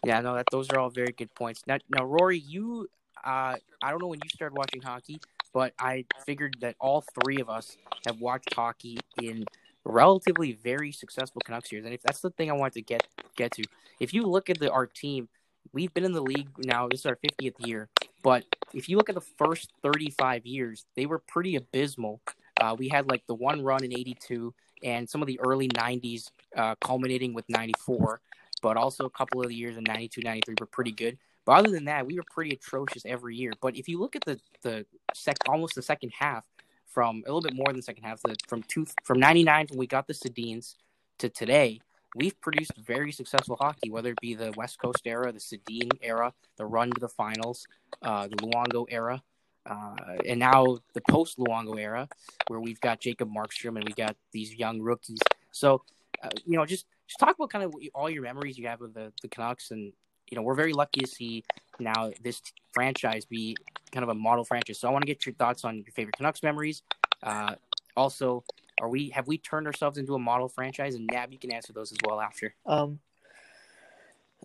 Yeah, 0.05 0.21
no, 0.21 0.35
that 0.35 0.45
those 0.49 0.69
are 0.69 0.79
all 0.79 0.89
very 0.89 1.11
good 1.11 1.33
points. 1.35 1.63
Now, 1.67 1.77
now, 1.89 2.05
Rory, 2.05 2.39
you 2.39 2.87
uh, 3.23 3.55
I 3.81 3.89
don't 3.89 4.01
know 4.01 4.07
when 4.07 4.19
you 4.23 4.29
started 4.29 4.55
watching 4.55 4.81
hockey, 4.81 5.19
but 5.53 5.73
I 5.79 6.05
figured 6.25 6.57
that 6.61 6.75
all 6.79 7.03
three 7.23 7.39
of 7.39 7.49
us 7.49 7.77
have 8.05 8.19
watched 8.19 8.53
hockey 8.53 8.99
in 9.21 9.45
relatively 9.83 10.53
very 10.53 10.91
successful 10.91 11.41
Canucks 11.43 11.71
years. 11.71 11.85
And 11.85 11.93
if 11.93 12.01
that's 12.01 12.21
the 12.21 12.29
thing 12.31 12.49
I 12.49 12.53
want 12.53 12.73
to 12.73 12.81
get 12.81 13.07
get 13.35 13.51
to, 13.53 13.63
if 13.99 14.13
you 14.13 14.23
look 14.23 14.49
at 14.49 14.59
the 14.59 14.71
our 14.71 14.85
team, 14.85 15.29
we've 15.73 15.93
been 15.93 16.05
in 16.05 16.13
the 16.13 16.21
league 16.21 16.49
now. 16.65 16.87
This 16.87 17.01
is 17.01 17.05
our 17.05 17.17
50th 17.17 17.65
year, 17.65 17.89
but 18.23 18.45
if 18.73 18.87
you 18.87 18.97
look 18.97 19.09
at 19.09 19.15
the 19.15 19.21
first 19.21 19.73
35 19.81 20.45
years, 20.45 20.85
they 20.95 21.05
were 21.05 21.19
pretty 21.19 21.55
abysmal. 21.55 22.21
Uh, 22.59 22.75
we 22.77 22.87
had 22.89 23.09
like 23.09 23.25
the 23.27 23.35
one 23.35 23.63
run 23.63 23.83
in 23.83 23.91
'82 23.91 24.53
and 24.83 25.09
some 25.09 25.21
of 25.21 25.27
the 25.27 25.39
early 25.39 25.67
'90s, 25.69 26.29
uh, 26.55 26.75
culminating 26.75 27.33
with 27.33 27.45
'94, 27.49 28.21
but 28.61 28.77
also 28.77 29.05
a 29.05 29.09
couple 29.09 29.41
of 29.41 29.47
the 29.47 29.55
years 29.55 29.77
in 29.77 29.83
'92, 29.83 30.21
'93 30.21 30.55
were 30.59 30.67
pretty 30.67 30.91
good. 30.91 31.17
But 31.45 31.53
other 31.53 31.71
than 31.71 31.85
that, 31.85 32.05
we 32.05 32.15
were 32.15 32.25
pretty 32.29 32.51
atrocious 32.51 33.03
every 33.05 33.35
year. 33.35 33.53
But 33.61 33.75
if 33.75 33.87
you 33.87 33.99
look 33.99 34.15
at 34.15 34.23
the 34.25 34.39
the 34.61 34.85
sec, 35.13 35.37
almost 35.47 35.75
the 35.75 35.81
second 35.81 36.11
half, 36.17 36.45
from 36.85 37.23
a 37.25 37.31
little 37.31 37.41
bit 37.41 37.55
more 37.55 37.67
than 37.67 37.77
the 37.77 37.83
second 37.83 38.03
half, 38.03 38.21
the, 38.21 38.35
from 38.47 38.63
two 38.63 38.85
from 39.03 39.19
'99 39.19 39.67
when 39.69 39.79
we 39.79 39.87
got 39.87 40.07
the 40.07 40.13
Sedins 40.13 40.75
to 41.19 41.29
today, 41.29 41.79
we've 42.15 42.39
produced 42.41 42.71
very 42.77 43.11
successful 43.11 43.57
hockey. 43.59 43.89
Whether 43.89 44.11
it 44.11 44.21
be 44.21 44.35
the 44.35 44.53
West 44.55 44.79
Coast 44.79 45.01
era, 45.05 45.31
the 45.31 45.39
Sedin 45.39 45.89
era, 46.01 46.33
the 46.57 46.65
run 46.65 46.91
to 46.91 46.99
the 46.99 47.09
finals, 47.09 47.65
uh, 48.01 48.27
the 48.27 48.35
Luongo 48.37 48.85
era. 48.89 49.21
Uh, 49.63 49.95
and 50.25 50.39
now 50.39 50.79
the 50.93 51.01
post 51.07 51.37
Luongo 51.37 51.79
era, 51.79 52.07
where 52.47 52.59
we've 52.59 52.81
got 52.81 52.99
Jacob 52.99 53.29
Markstrom 53.31 53.75
and 53.75 53.83
we 53.85 53.93
got 53.93 54.15
these 54.31 54.55
young 54.55 54.81
rookies. 54.81 55.19
So, 55.51 55.83
uh, 56.23 56.29
you 56.45 56.57
know, 56.57 56.65
just 56.65 56.87
just 57.07 57.19
talk 57.19 57.35
about 57.35 57.51
kind 57.51 57.63
of 57.63 57.75
all 57.93 58.09
your 58.09 58.23
memories 58.23 58.57
you 58.57 58.67
have 58.67 58.81
of 58.81 58.93
the, 58.93 59.13
the 59.21 59.27
Canucks 59.27 59.69
and 59.69 59.93
you 60.31 60.37
know, 60.37 60.41
we're 60.41 60.55
very 60.55 60.73
lucky 60.73 61.01
to 61.01 61.07
see 61.07 61.43
now 61.79 62.11
this 62.23 62.41
franchise 62.73 63.25
be 63.25 63.55
kind 63.91 64.03
of 64.03 64.09
a 64.09 64.15
model 64.15 64.45
franchise. 64.45 64.79
So 64.79 64.87
I 64.87 64.91
want 64.91 65.03
to 65.03 65.07
get 65.07 65.25
your 65.25 65.35
thoughts 65.35 65.65
on 65.65 65.77
your 65.77 65.91
favorite 65.93 66.15
Canucks 66.15 66.41
memories. 66.41 66.81
Uh, 67.21 67.55
also, 67.95 68.43
Are 68.79 68.89
we 68.89 69.09
have 69.09 69.27
we 69.27 69.37
turned 69.37 69.67
ourselves 69.67 69.97
into 69.97 70.15
a 70.15 70.19
model 70.19 70.47
franchise? 70.47 70.95
And 70.95 71.07
Nab, 71.11 71.31
you 71.31 71.37
can 71.37 71.51
answer 71.51 71.73
those 71.73 71.91
as 71.91 71.97
well 72.03 72.19
after. 72.19 72.55
Um. 72.65 72.99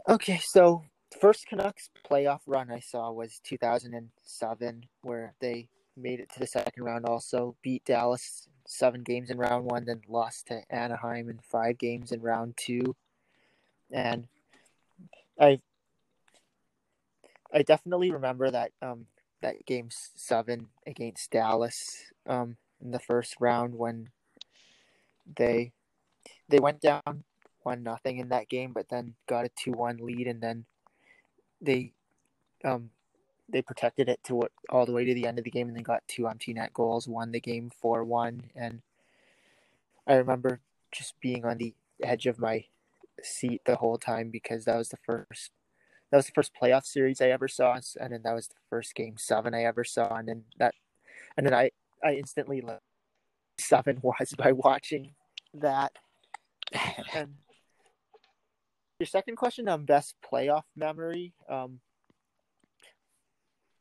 Okay, 0.08 0.38
so 0.38 0.84
first 1.20 1.46
Canucks 1.46 1.88
playoff 2.08 2.40
run 2.46 2.70
I 2.70 2.80
saw 2.80 3.10
was 3.12 3.40
2007, 3.44 4.86
where 5.02 5.34
they 5.40 5.68
made 5.96 6.20
it 6.20 6.28
to 6.34 6.40
the 6.40 6.46
second 6.46 6.82
round. 6.84 7.06
Also 7.06 7.56
beat 7.62 7.84
Dallas 7.84 8.48
seven 8.66 9.02
games 9.02 9.30
in 9.30 9.38
round 9.38 9.64
one, 9.64 9.84
then 9.84 10.02
lost 10.08 10.48
to 10.48 10.60
Anaheim 10.70 11.30
in 11.30 11.38
five 11.38 11.78
games 11.78 12.12
in 12.12 12.20
round 12.20 12.54
two, 12.56 12.94
and 13.90 14.26
I 15.40 15.60
I 17.52 17.62
definitely 17.62 18.10
remember 18.10 18.50
that 18.50 18.72
um 18.82 19.06
that 19.42 19.66
game 19.66 19.88
seven 19.90 20.68
against 20.86 21.30
Dallas 21.30 22.12
um 22.26 22.56
in 22.82 22.90
the 22.90 22.98
first 22.98 23.36
round 23.40 23.74
when 23.74 24.10
they 25.36 25.72
they 26.48 26.58
went 26.58 26.80
down 26.80 27.24
one 27.62 27.82
nothing 27.82 28.18
in 28.18 28.28
that 28.28 28.48
game, 28.48 28.72
but 28.72 28.88
then 28.88 29.14
got 29.28 29.44
a 29.44 29.50
two 29.56 29.72
one 29.72 29.98
lead, 29.98 30.26
and 30.26 30.40
then 30.40 30.64
they 31.60 31.92
um 32.64 32.90
they 33.48 33.62
protected 33.62 34.08
it 34.08 34.22
to 34.24 34.42
all 34.70 34.86
the 34.86 34.92
way 34.92 35.04
to 35.04 35.14
the 35.14 35.26
end 35.26 35.38
of 35.38 35.44
the 35.44 35.50
game, 35.50 35.68
and 35.68 35.76
then 35.76 35.82
got 35.82 36.06
two 36.08 36.28
empty 36.28 36.52
net 36.52 36.72
goals, 36.72 37.08
won 37.08 37.32
the 37.32 37.40
game 37.40 37.70
four 37.80 38.04
one, 38.04 38.50
and 38.54 38.82
I 40.06 40.14
remember 40.14 40.60
just 40.92 41.18
being 41.20 41.44
on 41.44 41.58
the 41.58 41.74
edge 42.02 42.26
of 42.26 42.38
my 42.38 42.64
seat 43.22 43.62
the 43.64 43.76
whole 43.76 43.98
time 43.98 44.30
because 44.30 44.64
that 44.64 44.76
was 44.76 44.90
the 44.90 44.98
first 45.04 45.50
that 46.16 46.20
was 46.20 46.26
the 46.28 46.32
first 46.32 46.52
playoff 46.58 46.86
series 46.86 47.20
I 47.20 47.28
ever 47.28 47.46
saw, 47.46 47.78
and 48.00 48.10
then 48.10 48.22
that 48.24 48.34
was 48.34 48.48
the 48.48 48.54
first 48.70 48.94
game 48.94 49.16
seven 49.18 49.52
I 49.52 49.64
ever 49.64 49.84
saw, 49.84 50.16
and 50.16 50.26
then 50.26 50.44
that, 50.58 50.74
and 51.36 51.44
then 51.44 51.52
I 51.52 51.72
I 52.02 52.14
instantly 52.14 52.62
seven 53.60 53.98
was 54.02 54.32
by 54.32 54.52
watching 54.52 55.10
that. 55.52 55.92
And 57.14 57.34
your 58.98 59.06
second 59.06 59.36
question 59.36 59.68
on 59.68 59.84
best 59.84 60.14
playoff 60.24 60.62
memory, 60.74 61.34
um, 61.50 61.80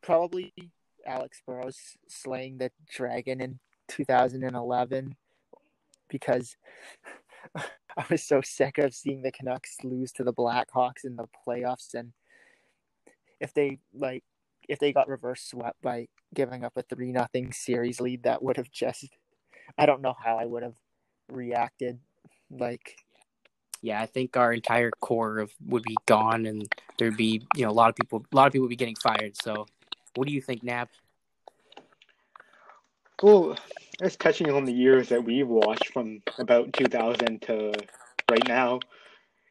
probably 0.04 0.54
Alex 1.08 1.42
Burrows 1.48 1.80
slaying 2.10 2.58
the 2.58 2.70
dragon 2.94 3.40
in 3.40 3.60
2011 3.88 5.16
because 6.10 6.58
I 7.56 8.06
was 8.10 8.24
so 8.24 8.42
sick 8.42 8.78
of 8.78 8.94
seeing 8.94 9.22
the 9.22 9.32
Canucks 9.32 9.78
lose 9.86 10.12
to 10.14 10.26
the 10.26 10.34
Blackhawks 10.34 11.06
in 11.06 11.16
the 11.16 11.28
playoffs 11.48 11.94
and 11.94 12.12
if 13.40 13.54
they 13.54 13.80
like 13.94 14.24
if 14.68 14.80
they 14.80 14.92
got 14.92 15.08
reverse 15.08 15.42
swept 15.42 15.82
by 15.82 16.08
giving 16.34 16.64
up 16.64 16.74
a 16.76 16.82
3 16.82 17.12
nothing 17.12 17.52
series 17.52 18.02
lead 18.02 18.24
that 18.24 18.42
would 18.42 18.58
have 18.58 18.72
just 18.72 19.10
I 19.78 19.86
don't 19.86 20.02
know 20.02 20.16
how 20.18 20.38
I 20.38 20.46
would 20.46 20.64
have 20.64 20.76
reacted 21.30 22.00
like 22.50 22.98
yeah, 23.86 24.02
I 24.02 24.08
think 24.08 24.36
our 24.36 24.52
entire 24.52 24.90
core 25.00 25.38
of 25.38 25.54
would 25.68 25.84
be 25.84 25.96
gone, 26.08 26.48
and 26.48 26.68
there'd 26.98 27.16
be 27.16 27.46
you 27.56 27.66
know 27.66 27.70
a 27.70 27.72
lot 27.72 27.90
of 27.90 27.96
people, 27.96 28.26
a 28.32 28.36
lot 28.36 28.48
of 28.48 28.54
people 28.54 28.64
would 28.64 28.70
be 28.70 28.76
getting 28.76 28.96
fired. 28.96 29.36
So, 29.40 29.68
what 30.16 30.28
do 30.28 30.34
you 30.34 30.42
think, 30.42 30.64
Nab? 30.64 30.90
Well, 33.22 33.56
just 34.02 34.20
touching 34.20 34.52
on 34.52 34.66
the 34.66 34.74
years 34.74 35.10
that 35.10 35.24
we've 35.24 35.48
watched 35.48 35.94
from 35.94 36.22
about 36.40 36.74
2000 36.74 37.42
to 37.44 37.74
right 38.30 38.48
now, 38.48 38.80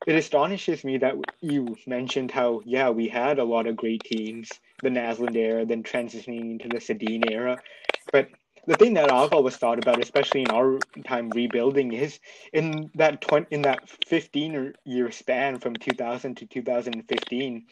it 0.07 0.15
astonishes 0.17 0.85
me 0.85 0.99
that 0.99 1.15
you 1.41 1.77
mentioned 1.87 2.31
how 2.31 2.63
yeah 2.65 2.91
we 2.91 3.09
had 3.09 3.39
a 3.39 3.45
lot 3.45 3.67
of 3.67 3.77
great 3.77 4.05
teams, 4.05 4.61
the 4.83 4.91
Naslund 4.91 5.37
era, 5.37 5.65
then 5.67 5.83
transitioning 5.83 6.53
into 6.53 6.69
the 6.69 6.79
Sedin 6.79 7.25
era, 7.25 7.61
but 8.13 8.29
the 8.67 8.77
thing 8.77 8.95
that 8.95 9.11
I've 9.11 9.33
always 9.33 9.57
thought 9.57 9.79
about, 9.79 10.01
especially 10.01 10.43
in 10.43 10.51
our 10.51 10.85
time 11.07 11.33
rebuilding, 11.33 11.93
is 11.93 12.19
in 12.53 12.91
that 12.95 13.21
20, 13.21 13.47
in 13.51 13.63
that 13.63 13.89
15 14.07 14.75
year 14.85 15.11
span 15.11 15.59
from 15.61 15.79
2000 15.79 16.37
to 16.37 16.47
2015, 16.47 17.67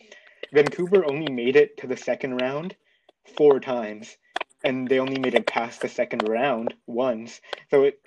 Vancouver 0.52 1.04
only 1.04 1.28
made 1.28 1.56
it 1.56 1.76
to 1.78 1.86
the 1.86 1.96
second 1.96 2.34
round 2.34 2.76
four 3.36 3.60
times, 3.60 4.16
and 4.64 4.90
they 4.90 4.98
only 4.98 5.18
made 5.18 5.34
it 5.34 5.48
past 5.48 5.80
the 5.80 5.88
second 5.88 6.22
round 6.24 6.74
once. 6.86 7.40
So 7.70 7.84
it 7.84 8.00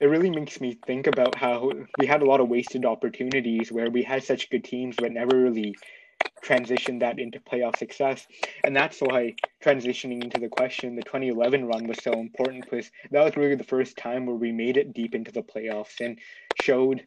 it 0.00 0.06
really 0.06 0.30
makes 0.30 0.60
me 0.60 0.78
think 0.86 1.06
about 1.06 1.36
how 1.36 1.72
we 1.96 2.06
had 2.06 2.22
a 2.22 2.26
lot 2.26 2.40
of 2.40 2.48
wasted 2.48 2.84
opportunities 2.84 3.72
where 3.72 3.90
we 3.90 4.02
had 4.02 4.22
such 4.24 4.50
good 4.50 4.64
teams 4.64 4.98
but 4.98 5.12
never 5.12 5.36
really 5.36 5.74
transitioned 6.44 7.00
that 7.00 7.18
into 7.18 7.40
playoff 7.40 7.76
success. 7.76 8.26
And 8.64 8.76
that's 8.76 9.00
why 9.00 9.36
transitioning 9.64 10.22
into 10.22 10.38
the 10.38 10.48
question, 10.48 10.94
the 10.96 11.02
2011 11.02 11.64
run 11.64 11.86
was 11.86 12.02
so 12.02 12.20
important 12.20 12.64
because 12.64 12.90
that 13.10 13.24
was 13.24 13.36
really 13.36 13.54
the 13.54 13.64
first 13.64 13.96
time 13.96 14.26
where 14.26 14.36
we 14.36 14.52
made 14.52 14.76
it 14.76 14.92
deep 14.92 15.14
into 15.14 15.32
the 15.32 15.42
playoffs 15.42 16.00
and 16.00 16.18
showed 16.52 17.06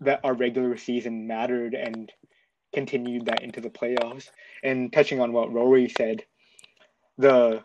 that 0.00 0.20
our 0.24 0.34
regular 0.34 0.76
season 0.76 1.26
mattered 1.26 1.74
and 1.74 2.12
continued 2.74 3.26
that 3.26 3.42
into 3.42 3.60
the 3.60 3.70
playoffs. 3.70 4.30
And 4.62 4.92
touching 4.92 5.20
on 5.20 5.32
what 5.32 5.52
Rory 5.52 5.88
said, 5.88 6.24
the 7.18 7.62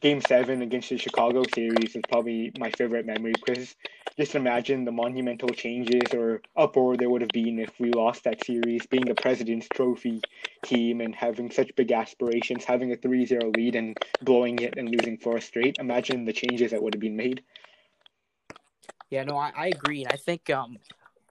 Game 0.00 0.20
Seven 0.20 0.62
against 0.62 0.90
the 0.90 0.98
Chicago 0.98 1.42
series 1.52 1.96
is 1.96 2.02
probably 2.08 2.52
my 2.58 2.70
favorite 2.70 3.04
memory 3.04 3.32
because 3.32 3.74
just 4.16 4.34
imagine 4.34 4.84
the 4.84 4.92
monumental 4.92 5.48
changes 5.48 6.12
or 6.14 6.40
uproar 6.56 6.96
there 6.96 7.10
would 7.10 7.22
have 7.22 7.30
been 7.30 7.58
if 7.58 7.78
we 7.80 7.92
lost 7.92 8.24
that 8.24 8.40
series, 8.42 8.86
being 8.86 9.06
the 9.06 9.14
President's 9.14 9.68
Trophy 9.68 10.20
team 10.64 11.00
and 11.00 11.14
having 11.14 11.50
such 11.50 11.74
big 11.76 11.90
aspirations, 11.92 12.64
having 12.64 12.92
a 12.92 12.96
3-0 12.96 13.56
lead 13.56 13.74
and 13.74 13.96
blowing 14.22 14.58
it 14.60 14.76
and 14.76 14.88
losing 14.88 15.18
four 15.18 15.40
straight. 15.40 15.76
Imagine 15.78 16.24
the 16.24 16.32
changes 16.32 16.70
that 16.70 16.82
would 16.82 16.94
have 16.94 17.00
been 17.00 17.16
made. 17.16 17.42
Yeah, 19.10 19.24
no, 19.24 19.36
I, 19.36 19.52
I 19.56 19.66
agree, 19.68 20.04
and 20.04 20.12
I 20.12 20.16
think 20.16 20.50
um, 20.50 20.78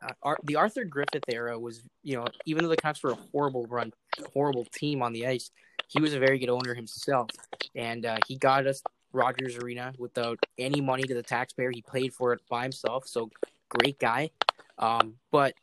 uh, 0.02 0.36
the 0.44 0.56
Arthur 0.56 0.84
Griffith 0.84 1.24
era 1.28 1.60
was, 1.60 1.84
you 2.04 2.18
know, 2.18 2.26
even 2.46 2.64
though 2.64 2.70
the 2.70 2.78
Canucks 2.78 3.04
were 3.04 3.12
a 3.12 3.18
horrible 3.32 3.66
run, 3.66 3.92
horrible 4.34 4.66
team 4.66 5.02
on 5.02 5.14
the 5.14 5.28
ice, 5.28 5.52
he 5.88 6.02
was 6.02 6.14
a 6.14 6.20
very 6.20 6.40
good 6.40 6.50
owner 6.50 6.74
himself, 6.74 7.30
and 7.76 8.06
uh, 8.06 8.18
he 8.28 8.38
got 8.38 8.68
us 8.68 8.82
Rogers 9.14 9.58
Arena 9.58 9.94
without 9.98 10.38
any 10.58 10.82
money 10.82 11.04
to 11.04 11.14
the 11.14 11.24
taxpayer. 11.24 11.72
He 11.72 11.82
paid 11.82 12.14
for 12.14 12.34
it 12.34 12.42
by 12.50 12.64
himself, 12.64 13.08
so 13.08 13.30
great 13.70 14.00
guy. 14.00 14.32
Um, 14.78 15.16
but 15.32 15.54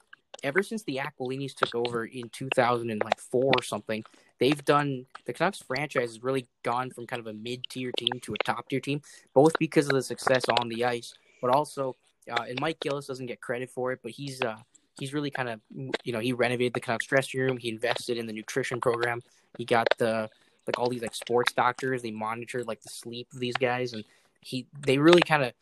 ever 0.43 0.62
since 0.62 0.83
the 0.85 1.01
Aquilinis 1.03 1.55
took 1.55 1.75
over 1.75 2.05
in 2.05 2.29
2004 2.31 3.45
or 3.45 3.62
something, 3.62 4.05
they've 4.38 4.64
done 4.64 5.07
the 5.27 5.33
Canucks 5.33 5.62
franchise 5.62 6.11
has 6.11 6.23
really 6.23 6.47
gone 6.62 6.90
from 6.90 7.07
kind 7.07 7.21
of 7.21 7.27
a 7.27 7.33
mid 7.33 7.64
tier 7.71 7.93
team 7.97 8.21
to 8.23 8.35
a 8.35 8.38
top 8.45 8.69
tier 8.69 8.81
team, 8.81 9.01
both 9.33 9.53
because 9.59 9.87
of 9.87 9.93
the 9.95 10.03
success 10.03 10.43
on 10.61 10.69
the 10.69 10.85
ice, 10.85 11.14
but 11.40 11.51
also, 11.51 11.97
uh, 12.31 12.45
and 12.49 12.61
Mike 12.61 12.81
Gillis 12.81 13.07
doesn't 13.07 13.27
get 13.27 13.40
credit 13.40 13.71
for 13.71 13.93
it, 13.93 14.01
but 14.03 14.12
he's 14.12 14.40
uh, 14.43 14.57
he's 14.99 15.13
really 15.13 15.31
kind 15.31 15.49
of 15.49 15.61
you 16.05 16.13
know 16.13 16.21
he 16.21 16.33
renovated 16.33 16.75
the 16.75 16.81
Canucks 16.81 17.07
dressing 17.07 17.41
room, 17.41 17.57
he 17.57 17.69
invested 17.69 18.17
in 18.17 18.27
the 18.27 18.33
nutrition 18.33 18.81
program, 18.81 19.21
he 19.59 19.65
got 19.65 19.87
the 19.99 20.29
like 20.67 20.79
all 20.79 20.89
these 20.89 21.03
like 21.03 21.15
sports 21.15 21.53
doctors. 21.53 22.03
They 22.03 22.11
monitored 22.11 22.67
like 22.67 22.83
the 22.83 22.89
sleep 22.89 23.29
of 23.33 23.41
these 23.41 23.57
guys, 23.57 23.93
and 23.93 24.05
he 24.41 24.67
they 24.81 24.99
really 24.99 25.23
kind 25.23 25.43
of 25.43 25.53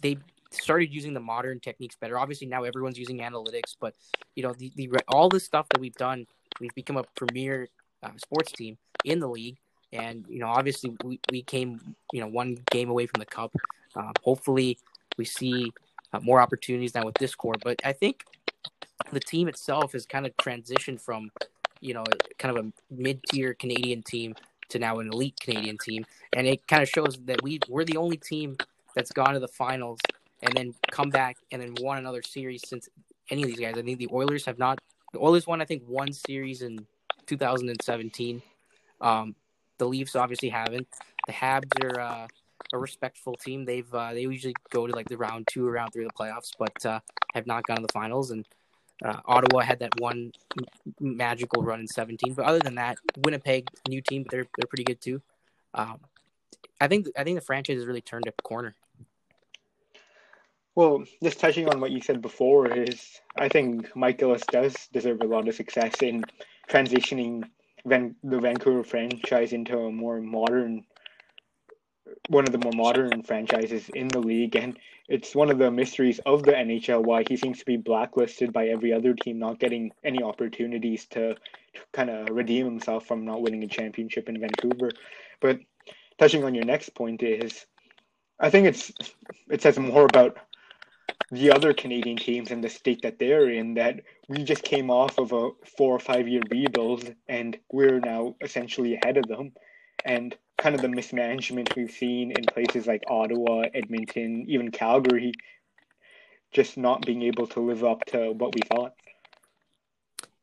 they 0.00 0.18
started 0.50 0.92
using 0.92 1.14
the 1.14 1.20
modern 1.20 1.60
techniques 1.60 1.96
better. 1.96 2.18
Obviously 2.18 2.46
now 2.46 2.64
everyone's 2.64 2.98
using 2.98 3.18
analytics, 3.18 3.76
but 3.80 3.94
you 4.36 4.42
know 4.42 4.52
the, 4.52 4.72
the 4.76 4.90
all 5.08 5.28
the 5.28 5.40
stuff 5.40 5.68
that 5.70 5.80
we've 5.80 5.94
done, 5.94 6.26
we've 6.60 6.74
become 6.74 6.96
a 6.96 7.04
premier 7.14 7.68
uh, 8.02 8.10
sports 8.16 8.52
team 8.52 8.78
in 9.04 9.18
the 9.18 9.28
league, 9.28 9.56
and 9.92 10.24
you 10.28 10.38
know 10.38 10.48
obviously 10.48 10.94
we, 11.04 11.20
we 11.30 11.42
came 11.42 11.80
you 12.12 12.20
know 12.20 12.28
one 12.28 12.58
game 12.70 12.90
away 12.90 13.06
from 13.06 13.20
the 13.20 13.26
cup. 13.26 13.54
Uh, 13.96 14.12
hopefully 14.22 14.78
we 15.16 15.24
see 15.24 15.72
uh, 16.14 16.20
more 16.22 16.40
opportunities 16.40 16.94
now 16.94 17.04
with 17.04 17.16
this 17.16 17.34
core, 17.34 17.54
but 17.62 17.80
I 17.84 17.92
think 17.92 18.24
the 19.12 19.20
team 19.20 19.48
itself 19.48 19.92
has 19.92 20.06
kind 20.06 20.26
of 20.26 20.36
transitioned 20.36 21.00
from 21.00 21.30
you 21.84 21.92
know, 21.92 22.04
kind 22.38 22.56
of 22.56 22.64
a 22.64 22.72
mid-tier 22.90 23.52
Canadian 23.52 24.02
team 24.02 24.34
to 24.70 24.78
now 24.78 24.98
an 24.98 25.12
elite 25.12 25.38
Canadian 25.38 25.76
team, 25.76 26.06
and 26.32 26.46
it 26.46 26.66
kind 26.66 26.82
of 26.82 26.88
shows 26.88 27.18
that 27.26 27.42
we 27.42 27.60
we're 27.68 27.84
the 27.84 27.98
only 27.98 28.16
team 28.16 28.56
that's 28.96 29.12
gone 29.12 29.34
to 29.34 29.40
the 29.40 29.48
finals 29.48 30.00
and 30.42 30.54
then 30.56 30.74
come 30.90 31.10
back 31.10 31.36
and 31.52 31.60
then 31.60 31.74
won 31.80 31.98
another 31.98 32.22
series 32.22 32.62
since 32.66 32.88
any 33.30 33.42
of 33.42 33.48
these 33.48 33.60
guys. 33.60 33.76
I 33.76 33.82
think 33.82 33.98
the 33.98 34.08
Oilers 34.12 34.46
have 34.46 34.58
not. 34.58 34.78
The 35.12 35.18
Oilers 35.20 35.46
won, 35.46 35.60
I 35.60 35.66
think, 35.66 35.82
one 35.86 36.12
series 36.12 36.62
in 36.62 36.86
2017. 37.26 38.42
Um, 39.00 39.34
the 39.76 39.86
Leafs 39.86 40.16
obviously 40.16 40.48
haven't. 40.48 40.88
The 41.26 41.32
Habs 41.34 41.84
are 41.84 42.00
uh, 42.00 42.26
a 42.74 42.78
respectful 42.78 43.34
team. 43.36 43.64
They've 43.64 43.92
uh, 43.94 44.12
they 44.12 44.22
usually 44.22 44.54
go 44.70 44.86
to 44.86 44.94
like 44.94 45.08
the 45.08 45.16
round 45.16 45.46
two 45.50 45.66
or 45.66 45.72
round 45.72 45.92
three 45.92 46.04
of 46.04 46.10
the 46.10 46.22
playoffs, 46.22 46.50
but 46.58 46.84
uh, 46.84 47.00
have 47.32 47.46
not 47.46 47.66
gone 47.66 47.76
to 47.76 47.82
the 47.82 47.92
finals. 47.92 48.30
And 48.32 48.46
uh, 49.02 49.20
Ottawa 49.24 49.60
had 49.60 49.78
that 49.78 49.98
one 49.98 50.32
magical 51.00 51.62
run 51.62 51.80
in 51.80 51.86
17, 51.86 52.34
but 52.34 52.44
other 52.44 52.58
than 52.58 52.74
that, 52.74 52.98
Winnipeg, 53.18 53.68
new 53.88 54.02
team, 54.02 54.26
they're 54.30 54.46
they're 54.58 54.68
pretty 54.68 54.84
good 54.84 55.00
too. 55.00 55.22
Um, 55.72 56.00
I 56.80 56.88
think 56.88 57.06
I 57.16 57.24
think 57.24 57.38
the 57.38 57.44
franchise 57.44 57.76
has 57.76 57.86
really 57.86 58.02
turned 58.02 58.26
a 58.26 58.32
corner. 58.42 58.74
Well, 60.74 61.04
just 61.22 61.38
touching 61.38 61.68
on 61.68 61.80
what 61.80 61.92
you 61.92 62.00
said 62.00 62.20
before 62.20 62.66
is, 62.66 63.20
I 63.36 63.48
think 63.48 63.94
Mike 63.94 64.18
does 64.18 64.88
deserve 64.92 65.20
a 65.20 65.24
lot 65.24 65.46
of 65.46 65.54
success 65.54 65.94
in 66.02 66.24
transitioning 66.68 67.44
Van, 67.86 68.16
the 68.24 68.40
Vancouver 68.40 68.82
franchise 68.82 69.52
into 69.52 69.78
a 69.78 69.92
more 69.92 70.20
modern 70.20 70.84
one 72.28 72.46
of 72.46 72.52
the 72.52 72.58
more 72.58 72.72
modern 72.74 73.22
franchises 73.22 73.88
in 73.90 74.08
the 74.08 74.18
league, 74.18 74.56
and 74.56 74.78
it's 75.08 75.34
one 75.34 75.50
of 75.50 75.58
the 75.58 75.70
mysteries 75.70 76.20
of 76.20 76.42
the 76.42 76.52
NHL 76.52 77.04
why 77.04 77.24
he 77.28 77.36
seems 77.36 77.58
to 77.58 77.64
be 77.64 77.76
blacklisted 77.76 78.52
by 78.52 78.68
every 78.68 78.92
other 78.92 79.12
team, 79.12 79.38
not 79.38 79.58
getting 79.58 79.92
any 80.02 80.22
opportunities 80.22 81.04
to, 81.06 81.34
to 81.34 81.80
kind 81.92 82.10
of 82.10 82.28
redeem 82.30 82.64
himself 82.64 83.06
from 83.06 83.24
not 83.24 83.42
winning 83.42 83.62
a 83.62 83.68
championship 83.68 84.28
in 84.28 84.40
Vancouver. 84.40 84.90
But 85.40 85.60
touching 86.18 86.44
on 86.44 86.54
your 86.54 86.64
next 86.64 86.94
point 86.94 87.22
is, 87.22 87.66
I 88.40 88.50
think 88.50 88.66
it's 88.66 88.92
it 89.50 89.62
says 89.62 89.78
more 89.78 90.04
about 90.04 90.38
the 91.30 91.52
other 91.52 91.72
Canadian 91.72 92.16
teams 92.16 92.50
and 92.50 92.62
the 92.62 92.68
state 92.68 93.02
that 93.02 93.18
they're 93.18 93.50
in 93.50 93.74
that 93.74 94.00
we 94.28 94.44
just 94.44 94.62
came 94.62 94.90
off 94.90 95.18
of 95.18 95.32
a 95.32 95.50
four 95.76 95.94
or 95.94 95.98
five 95.98 96.28
year 96.28 96.42
rebuild 96.50 97.14
and 97.28 97.58
we're 97.72 98.00
now 98.00 98.34
essentially 98.40 98.94
ahead 98.96 99.16
of 99.16 99.26
them. 99.26 99.52
And 100.04 100.36
kind 100.58 100.74
of 100.74 100.80
the 100.80 100.88
mismanagement 100.88 101.74
we've 101.76 101.90
seen 101.90 102.32
in 102.32 102.44
places 102.44 102.86
like 102.86 103.02
Ottawa, 103.08 103.64
Edmonton, 103.74 104.44
even 104.48 104.70
Calgary, 104.70 105.32
just 106.52 106.76
not 106.76 107.04
being 107.04 107.22
able 107.22 107.46
to 107.48 107.60
live 107.60 107.84
up 107.84 108.04
to 108.06 108.32
what 108.32 108.54
we 108.54 108.60
thought. 108.62 108.94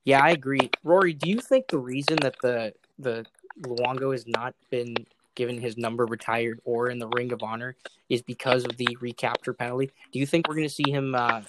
Yeah, 0.04 0.22
I 0.24 0.32
agree. 0.32 0.70
Rory, 0.84 1.14
do 1.14 1.30
you 1.30 1.40
think 1.40 1.68
the 1.68 1.78
reason 1.78 2.18
that 2.22 2.36
the 2.42 2.74
the 3.00 3.26
Luongo 3.62 4.12
has 4.12 4.26
not 4.28 4.56
been 4.70 4.96
given 5.36 5.60
his 5.60 5.78
number 5.78 6.06
retired 6.06 6.60
or 6.66 6.90
in 6.90 7.00
the 7.00 7.08
Ring 7.08 7.32
of 7.32 7.44
Honor 7.44 7.76
is 8.10 8.22
because 8.22 8.66
of 8.66 8.78
the 8.78 8.98
recapture 9.00 9.54
penalty? 9.54 9.92
Do 10.12 10.20
you 10.20 10.26
think 10.26 10.48
we're 10.48 10.56
going 10.56 10.68
to 10.68 10.74
see 10.74 10.90
him? 10.90 11.16
Uh, 11.16 11.42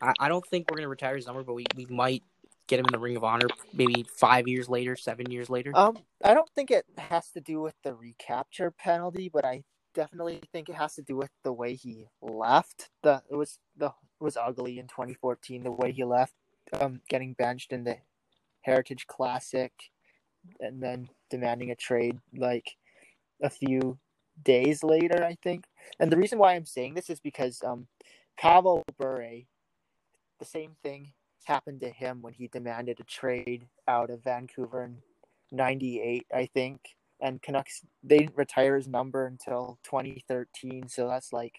I, 0.00 0.12
I 0.20 0.28
don't 0.28 0.46
think 0.46 0.70
we're 0.70 0.76
going 0.76 0.84
to 0.84 0.88
retire 0.88 1.16
his 1.16 1.26
number, 1.26 1.42
but 1.42 1.54
we, 1.54 1.64
we 1.76 1.86
might 1.86 2.22
get 2.66 2.80
him 2.80 2.86
in 2.86 2.92
the 2.92 2.98
Ring 2.98 3.16
of 3.16 3.24
Honor 3.24 3.48
maybe 3.72 4.04
five 4.16 4.48
years 4.48 4.68
later, 4.68 4.96
seven 4.96 5.30
years 5.30 5.48
later? 5.48 5.72
Um, 5.74 5.98
I 6.24 6.34
don't 6.34 6.50
think 6.54 6.70
it 6.70 6.84
has 6.98 7.30
to 7.30 7.40
do 7.40 7.60
with 7.60 7.74
the 7.82 7.94
recapture 7.94 8.70
penalty, 8.70 9.30
but 9.32 9.44
I 9.44 9.64
definitely 9.94 10.40
think 10.52 10.68
it 10.68 10.74
has 10.74 10.94
to 10.94 11.02
do 11.02 11.16
with 11.16 11.30
the 11.42 11.52
way 11.52 11.74
he 11.74 12.06
left. 12.20 12.90
The 13.02 13.22
it 13.30 13.36
was 13.36 13.58
the 13.76 13.86
it 13.86 14.24
was 14.24 14.36
ugly 14.36 14.78
in 14.78 14.86
2014 14.86 15.62
the 15.62 15.70
way 15.70 15.92
he 15.92 16.04
left, 16.04 16.34
um, 16.80 17.00
getting 17.08 17.34
benched 17.34 17.72
in 17.72 17.84
the 17.84 17.98
Heritage 18.62 19.06
Classic, 19.06 19.72
and 20.60 20.82
then 20.82 21.08
demanding 21.30 21.70
a 21.70 21.76
trade 21.76 22.18
like 22.36 22.76
a 23.42 23.50
few 23.50 23.98
days 24.42 24.82
later, 24.82 25.24
I 25.24 25.36
think. 25.42 25.64
And 26.00 26.10
the 26.10 26.16
reason 26.16 26.38
why 26.38 26.54
I'm 26.54 26.66
saying 26.66 26.94
this 26.94 27.10
is 27.10 27.20
because 27.20 27.62
um, 27.64 27.86
Pavel 28.38 28.82
Bure, 28.98 29.42
the 30.38 30.44
same 30.44 30.76
thing 30.82 31.12
happened 31.46 31.80
to 31.80 31.90
him 31.90 32.22
when 32.22 32.34
he 32.34 32.48
demanded 32.48 33.00
a 33.00 33.04
trade 33.04 33.66
out 33.88 34.10
of 34.10 34.22
Vancouver 34.22 34.84
in 34.84 34.98
98, 35.52 36.26
I 36.34 36.46
think. 36.52 36.80
And 37.20 37.40
Canucks 37.40 37.82
they 38.02 38.18
didn't 38.18 38.36
retire 38.36 38.76
his 38.76 38.86
number 38.86 39.26
until 39.26 39.78
2013, 39.84 40.88
so 40.88 41.08
that's 41.08 41.32
like 41.32 41.54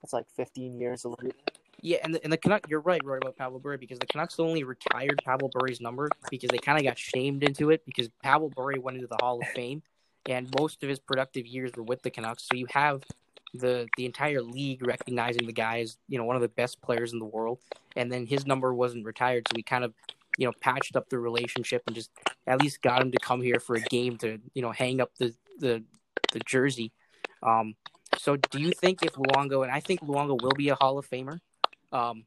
that's 0.00 0.12
like 0.12 0.26
15 0.36 0.78
years 0.78 1.04
later. 1.04 1.34
Yeah, 1.80 1.98
and 2.02 2.14
the, 2.14 2.22
and 2.22 2.32
the 2.32 2.38
Canucks, 2.38 2.70
you're 2.70 2.80
right, 2.80 3.00
Roy, 3.04 3.16
about 3.16 3.36
Pavel 3.36 3.58
Bure, 3.58 3.76
because 3.76 3.98
the 3.98 4.06
Canucks 4.06 4.38
only 4.38 4.62
retired 4.62 5.20
Pavel 5.24 5.50
Bure's 5.58 5.80
number 5.80 6.08
because 6.30 6.48
they 6.50 6.58
kind 6.58 6.78
of 6.78 6.84
got 6.84 6.98
shamed 6.98 7.42
into 7.42 7.70
it 7.70 7.84
because 7.84 8.08
Pavel 8.22 8.50
Bure 8.50 8.80
went 8.80 8.96
into 8.96 9.08
the 9.08 9.18
Hall 9.20 9.40
of 9.40 9.48
Fame, 9.48 9.82
and 10.26 10.48
most 10.58 10.82
of 10.82 10.88
his 10.88 11.00
productive 11.00 11.46
years 11.46 11.72
were 11.76 11.82
with 11.82 12.02
the 12.02 12.10
Canucks. 12.10 12.46
So 12.48 12.56
you 12.56 12.66
have 12.70 13.02
the 13.54 13.88
the 13.96 14.04
entire 14.04 14.42
league 14.42 14.86
recognizing 14.86 15.46
the 15.46 15.52
guy 15.52 15.80
as 15.80 15.96
you 16.08 16.18
know 16.18 16.24
one 16.24 16.36
of 16.36 16.42
the 16.42 16.48
best 16.48 16.82
players 16.82 17.12
in 17.12 17.18
the 17.18 17.24
world, 17.24 17.58
and 17.96 18.10
then 18.10 18.26
his 18.26 18.46
number 18.46 18.74
wasn't 18.74 19.04
retired, 19.04 19.46
so 19.48 19.52
we 19.54 19.62
kind 19.62 19.84
of 19.84 19.94
you 20.38 20.46
know 20.46 20.52
patched 20.60 20.96
up 20.96 21.08
the 21.08 21.18
relationship 21.18 21.82
and 21.86 21.94
just 21.94 22.10
at 22.46 22.60
least 22.60 22.82
got 22.82 23.00
him 23.00 23.12
to 23.12 23.18
come 23.18 23.40
here 23.40 23.60
for 23.60 23.76
a 23.76 23.80
game 23.80 24.16
to 24.18 24.38
you 24.54 24.62
know 24.62 24.72
hang 24.72 25.00
up 25.00 25.10
the 25.18 25.34
the 25.58 25.82
the 26.32 26.40
jersey. 26.40 26.92
Um, 27.42 27.74
so 28.18 28.36
do 28.36 28.60
you 28.60 28.72
think 28.72 29.02
if 29.02 29.12
Luongo 29.12 29.62
and 29.62 29.72
I 29.72 29.80
think 29.80 30.00
Luongo 30.00 30.40
will 30.40 30.54
be 30.56 30.68
a 30.68 30.74
Hall 30.74 30.98
of 30.98 31.08
Famer, 31.08 31.38
um, 31.92 32.24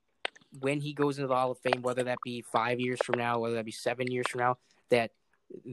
when 0.60 0.80
he 0.80 0.94
goes 0.94 1.18
into 1.18 1.28
the 1.28 1.36
Hall 1.36 1.52
of 1.52 1.60
Fame, 1.60 1.82
whether 1.82 2.04
that 2.04 2.18
be 2.24 2.42
five 2.42 2.80
years 2.80 3.00
from 3.04 3.18
now, 3.18 3.40
whether 3.40 3.56
that 3.56 3.66
be 3.66 3.72
seven 3.72 4.10
years 4.10 4.28
from 4.30 4.40
now, 4.40 4.58
that 4.90 5.12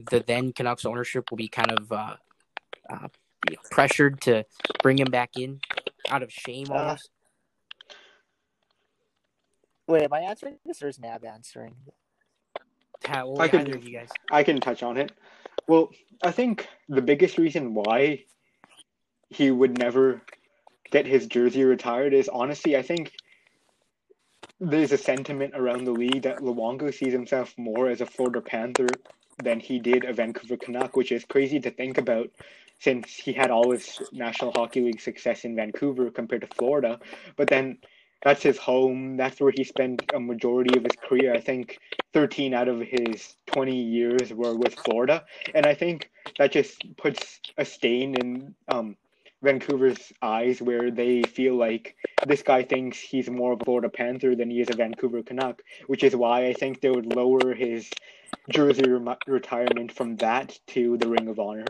the 0.09 0.23
then 0.25 0.51
Canucks 0.51 0.85
ownership 0.85 1.29
will 1.29 1.37
be 1.37 1.47
kind 1.47 1.71
of 1.71 1.91
uh, 1.91 2.15
uh, 2.89 3.07
you 3.49 3.55
know, 3.55 3.61
pressured 3.71 4.21
to 4.21 4.43
bring 4.81 4.97
him 4.99 5.09
back 5.09 5.31
in 5.37 5.59
out 6.09 6.23
of 6.23 6.31
shame 6.31 6.67
Uh, 6.69 6.75
almost? 6.75 7.09
Wait, 9.87 10.03
am 10.03 10.13
I 10.13 10.21
answering 10.21 10.57
this 10.65 10.81
or 10.81 10.87
is 10.87 10.99
Nab 10.99 11.23
answering? 11.25 11.75
How, 13.05 13.27
well, 13.29 13.41
I 13.41 13.47
could- 13.47 13.61
either 13.61 13.77
of 13.77 13.83
you 13.87 13.91
guys. 13.97 14.09
I 14.31 14.43
can 14.43 14.59
touch 14.59 14.81
on 14.81 14.97
it. 14.97 15.11
Well, 15.67 15.89
I 16.23 16.31
think 16.31 16.67
the 16.89 17.01
biggest 17.01 17.37
reason 17.37 17.73
why 17.73 18.25
he 19.29 19.51
would 19.51 19.77
never 19.77 20.21
get 20.91 21.05
his 21.05 21.27
jersey 21.27 21.63
retired 21.63 22.13
is 22.13 22.29
honestly, 22.29 22.77
I 22.77 22.81
think 22.81 23.13
there's 24.59 24.91
a 24.91 24.97
sentiment 24.97 25.53
around 25.55 25.83
the 25.83 25.91
league 25.91 26.21
that 26.23 26.37
Luongo 26.37 26.93
sees 26.93 27.11
himself 27.11 27.53
more 27.57 27.89
as 27.89 28.01
a 28.01 28.05
Florida 28.05 28.41
Panther 28.41 28.87
than 29.43 29.59
he 29.59 29.79
did 29.79 30.05
a 30.05 30.13
Vancouver 30.13 30.55
Canuck, 30.57 30.95
which 30.95 31.11
is 31.11 31.25
crazy 31.25 31.59
to 31.59 31.69
think 31.71 31.97
about 31.97 32.29
since 32.79 33.13
he 33.15 33.33
had 33.33 33.51
all 33.51 33.71
his 33.71 34.01
National 34.11 34.51
Hockey 34.51 34.81
League 34.81 35.01
success 35.01 35.45
in 35.45 35.55
Vancouver 35.55 36.11
compared 36.11 36.41
to 36.41 36.47
Florida. 36.55 36.99
But 37.35 37.49
then 37.49 37.77
that's 38.23 38.43
his 38.43 38.57
home. 38.57 39.17
That's 39.17 39.39
where 39.39 39.53
he 39.55 39.63
spent 39.63 40.03
a 40.13 40.19
majority 40.19 40.77
of 40.77 40.83
his 40.83 40.95
career. 40.95 41.33
I 41.33 41.39
think 41.39 41.79
13 42.13 42.53
out 42.53 42.67
of 42.67 42.79
his 42.79 43.35
20 43.45 43.75
years 43.75 44.33
were 44.33 44.55
with 44.55 44.75
Florida. 44.75 45.25
And 45.53 45.65
I 45.65 45.75
think 45.75 46.09
that 46.37 46.51
just 46.51 46.83
puts 46.97 47.39
a 47.57 47.65
stain 47.65 48.15
in 48.15 48.55
um, 48.67 48.95
Vancouver's 49.43 50.11
eyes 50.21 50.61
where 50.61 50.89
they 50.89 51.21
feel 51.21 51.55
like 51.55 51.95
this 52.25 52.41
guy 52.41 52.63
thinks 52.63 52.97
he's 52.97 53.29
more 53.29 53.53
of 53.53 53.61
a 53.61 53.65
Florida 53.65 53.89
Panther 53.89 54.35
than 54.35 54.49
he 54.49 54.59
is 54.59 54.69
a 54.71 54.75
Vancouver 54.75 55.21
Canuck, 55.21 55.61
which 55.85 56.03
is 56.03 56.15
why 56.15 56.47
I 56.47 56.53
think 56.53 56.81
they 56.81 56.89
would 56.89 57.15
lower 57.15 57.53
his 57.53 57.91
jersey 58.49 58.89
rem- 58.89 59.17
retirement 59.27 59.91
from 59.91 60.15
that 60.17 60.57
to 60.67 60.97
the 60.97 61.07
Ring 61.07 61.27
of 61.27 61.39
Honor. 61.39 61.65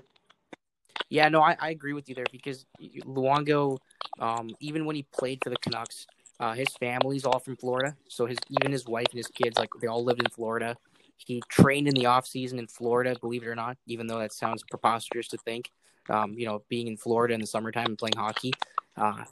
Yeah, 1.10 1.30
no, 1.30 1.42
I, 1.42 1.56
I 1.60 1.70
agree 1.70 1.94
with 1.94 2.10
you 2.10 2.16
there 2.16 2.26
because 2.32 2.66
Luongo, 3.06 3.78
um, 4.20 4.50
even 4.60 4.86
when 4.86 4.96
he 4.96 5.04
played 5.04 5.40
for 5.44 5.50
the 5.50 5.58
Canucks, 5.58 6.08
uh, 6.40 6.54
his 6.54 6.68
family's 6.80 7.26
all 7.26 7.40
from 7.40 7.56
Florida. 7.56 7.96
So 8.08 8.26
his 8.26 8.38
even 8.50 8.72
his 8.72 8.86
wife 8.86 9.08
and 9.12 9.18
his 9.18 9.28
kids, 9.28 9.58
like 9.58 9.70
they 9.82 9.88
all 9.88 10.04
lived 10.04 10.22
in 10.22 10.30
Florida. 10.32 10.76
He 11.18 11.42
trained 11.48 11.88
in 11.88 11.94
the 11.94 12.08
off 12.08 12.28
season 12.28 12.60
in 12.60 12.68
Florida, 12.68 13.16
believe 13.22 13.44
it 13.44 13.48
or 13.48 13.56
not, 13.56 13.78
even 13.88 14.08
though 14.08 14.20
that 14.20 14.34
sounds 14.34 14.64
preposterous 14.70 15.28
to 15.30 15.38
think. 15.38 15.72
Um, 16.10 16.34
you 16.34 16.46
know, 16.46 16.62
being 16.70 16.88
in 16.88 16.98
Florida 16.98 17.34
in 17.34 17.40
the 17.42 17.48
summertime 17.48 17.88
and 17.88 17.98
playing 17.98 18.18
hockey. 18.18 18.52
Uh, 18.96 19.24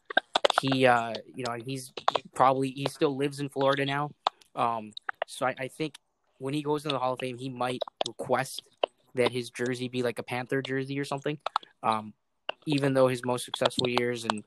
he, 0.62 0.86
uh, 0.86 1.13
you 1.36 1.43
know, 1.45 1.53
he's 1.63 1.91
probably 2.33 2.69
he 2.69 2.86
still 2.89 3.15
lives 3.15 3.39
in 3.39 3.49
Florida 3.49 3.86
now. 3.86 4.12
Um, 4.55 4.91
so 5.27 5.45
I, 5.45 5.55
I 5.59 5.67
think 5.67 5.95
when 6.39 6.53
he 6.53 6.62
goes 6.62 6.83
into 6.86 6.93
the 6.93 6.99
Hall 6.99 7.13
of 7.13 7.19
Fame, 7.19 7.38
he 7.38 7.49
might 7.49 7.81
request 8.07 8.62
that 9.15 9.32
his 9.32 9.49
jersey 9.49 9.88
be 9.88 10.04
like 10.04 10.19
a 10.19 10.23
Panther 10.23 10.62
jersey 10.62 10.99
or 10.99 11.06
something. 11.06 11.38
Um, 11.82 12.13
even 12.65 12.93
though 12.93 13.08
his 13.08 13.26
most 13.26 13.45
successful 13.45 13.89
years 13.89 14.23
and 14.23 14.43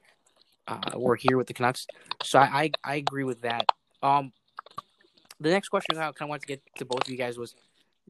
uh, 0.69 0.99
were 0.99 1.17
here 1.17 1.37
with 1.37 1.47
the 1.47 1.53
Canucks, 1.53 1.87
so 2.23 2.39
I, 2.39 2.45
I 2.45 2.71
I 2.93 2.95
agree 2.97 3.25
with 3.25 3.43
that. 3.43 3.67
Um, 4.03 4.33
the 5.41 5.51
next 5.51 5.69
question 5.69 5.99
I 5.99 6.05
kind 6.05 6.23
of 6.23 6.29
wanted 6.29 6.43
to 6.43 6.47
get 6.47 6.63
to 6.77 6.85
both 6.85 7.03
of 7.03 7.11
you 7.11 7.17
guys 7.17 7.39
was, 7.39 7.55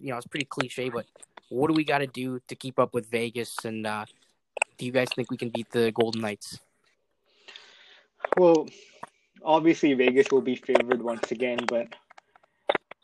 you 0.00 0.10
know, 0.10 0.16
it's 0.16 0.26
pretty 0.26 0.46
cliche, 0.46 0.88
but 0.88 1.06
what 1.48 1.68
do 1.68 1.74
we 1.74 1.84
got 1.84 1.98
to 1.98 2.06
do 2.06 2.40
to 2.48 2.54
keep 2.54 2.78
up 2.78 2.94
with 2.94 3.10
Vegas? 3.10 3.56
And 3.64 3.86
uh, 3.86 4.04
do 4.78 4.86
you 4.86 4.92
guys 4.92 5.08
think 5.14 5.30
we 5.30 5.36
can 5.36 5.50
beat 5.50 5.70
the 5.70 5.90
Golden 5.92 6.20
Knights? 6.22 6.60
Well, 8.36 8.68
obviously 9.44 9.94
Vegas 9.94 10.26
will 10.30 10.40
be 10.40 10.56
favored 10.56 11.02
once 11.02 11.30
again, 11.30 11.58
but 11.68 11.88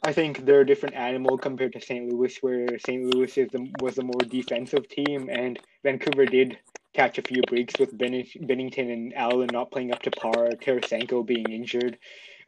I 0.05 0.13
think 0.13 0.45
they're 0.45 0.63
a 0.63 0.67
different 0.67 0.97
animal 0.97 1.39
compared 1.39 1.75
to 1.75 1.81
St. 1.81 2.13
Louis, 2.13 2.37
where 2.41 2.79
St. 2.79 3.05
Louis 3.15 3.39
is 3.39 3.49
the, 3.51 3.71
was 3.81 3.95
the 3.95 4.03
more 4.03 4.21
defensive 4.29 4.89
team, 4.89 5.29
and 5.31 5.61
Vancouver 5.85 6.27
did 6.27 6.59
catch 6.93 7.19
a 7.19 7.23
few 7.23 7.41
breaks 7.43 7.79
with 7.79 7.97
Benning- 7.97 8.27
Binnington 8.43 8.93
and 8.93 9.15
Allen 9.15 9.49
not 9.53 9.71
playing 9.71 9.93
up 9.93 10.03
to 10.03 10.11
par, 10.11 10.51
Tarasenko 10.61 11.25
being 11.25 11.51
injured. 11.51 11.99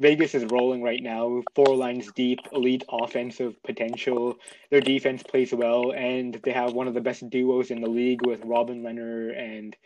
Vegas 0.00 0.34
is 0.34 0.44
rolling 0.46 0.82
right 0.82 1.02
now, 1.02 1.42
four 1.54 1.76
lines 1.76 2.10
deep, 2.12 2.40
elite 2.52 2.84
offensive 2.88 3.54
potential. 3.62 4.34
Their 4.70 4.80
defense 4.80 5.22
plays 5.22 5.52
well, 5.52 5.92
and 5.92 6.34
they 6.42 6.50
have 6.50 6.72
one 6.72 6.88
of 6.88 6.94
the 6.94 7.00
best 7.00 7.30
duos 7.30 7.70
in 7.70 7.80
the 7.80 7.88
league 7.88 8.26
with 8.26 8.44
Robin 8.44 8.82
Lehner 8.82 9.38
and 9.38 9.76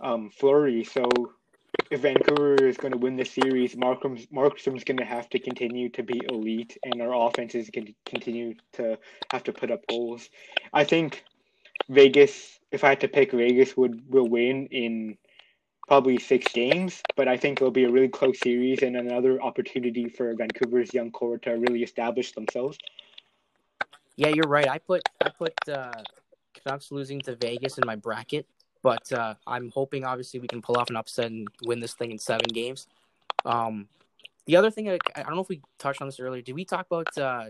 um, 0.00 0.30
Fleury. 0.30 0.82
So 0.82 1.08
if 1.90 2.00
Vancouver 2.00 2.54
is 2.54 2.76
going 2.76 2.92
to 2.92 2.98
win 2.98 3.16
the 3.16 3.24
series, 3.24 3.76
Markham's 3.76 4.26
Markstrom's 4.26 4.84
going 4.84 4.98
to 4.98 5.04
have 5.04 5.28
to 5.30 5.38
continue 5.38 5.88
to 5.90 6.02
be 6.02 6.20
elite, 6.28 6.76
and 6.84 7.00
our 7.00 7.14
offense 7.28 7.54
is 7.54 7.70
going 7.70 7.86
to 7.86 7.94
continue 8.04 8.54
to 8.74 8.98
have 9.30 9.44
to 9.44 9.52
put 9.52 9.70
up 9.70 9.86
goals. 9.88 10.28
I 10.72 10.84
think 10.84 11.24
Vegas, 11.88 12.58
if 12.72 12.84
I 12.84 12.90
had 12.90 13.00
to 13.00 13.08
pick, 13.08 13.32
Vegas 13.32 13.76
would 13.76 14.02
will 14.10 14.28
win 14.28 14.66
in 14.66 15.16
probably 15.86 16.18
six 16.18 16.52
games, 16.52 17.02
but 17.14 17.28
I 17.28 17.36
think 17.36 17.60
it'll 17.60 17.70
be 17.70 17.84
a 17.84 17.90
really 17.90 18.08
close 18.08 18.40
series 18.40 18.82
and 18.82 18.96
another 18.96 19.40
opportunity 19.42 20.08
for 20.08 20.34
Vancouver's 20.34 20.94
young 20.94 21.10
core 21.10 21.38
to 21.38 21.50
really 21.52 21.82
establish 21.82 22.32
themselves. 22.32 22.78
Yeah, 24.16 24.28
you're 24.28 24.48
right. 24.48 24.68
I 24.68 24.78
put 24.78 25.02
I 25.22 25.28
put 25.30 25.54
uh, 25.68 25.92
Canucks 26.54 26.90
losing 26.90 27.20
to 27.22 27.36
Vegas 27.36 27.78
in 27.78 27.84
my 27.86 27.96
bracket, 27.96 28.46
but 28.84 29.10
uh, 29.12 29.34
I'm 29.46 29.70
hoping 29.70 30.04
obviously 30.04 30.38
we 30.38 30.46
can 30.46 30.60
pull 30.60 30.76
off 30.76 30.90
an 30.90 30.96
upset 30.96 31.30
and 31.30 31.48
win 31.64 31.80
this 31.80 31.94
thing 31.94 32.12
in 32.12 32.18
seven 32.18 32.46
games. 32.52 32.86
Um, 33.46 33.88
the 34.46 34.56
other 34.56 34.70
thing 34.70 34.90
I, 34.90 34.98
I 35.16 35.22
don't 35.22 35.34
know 35.34 35.40
if 35.40 35.48
we 35.48 35.62
touched 35.78 36.02
on 36.02 36.06
this 36.06 36.20
earlier. 36.20 36.42
Did 36.42 36.54
we 36.54 36.66
talk 36.66 36.86
about 36.86 37.16
uh, 37.16 37.46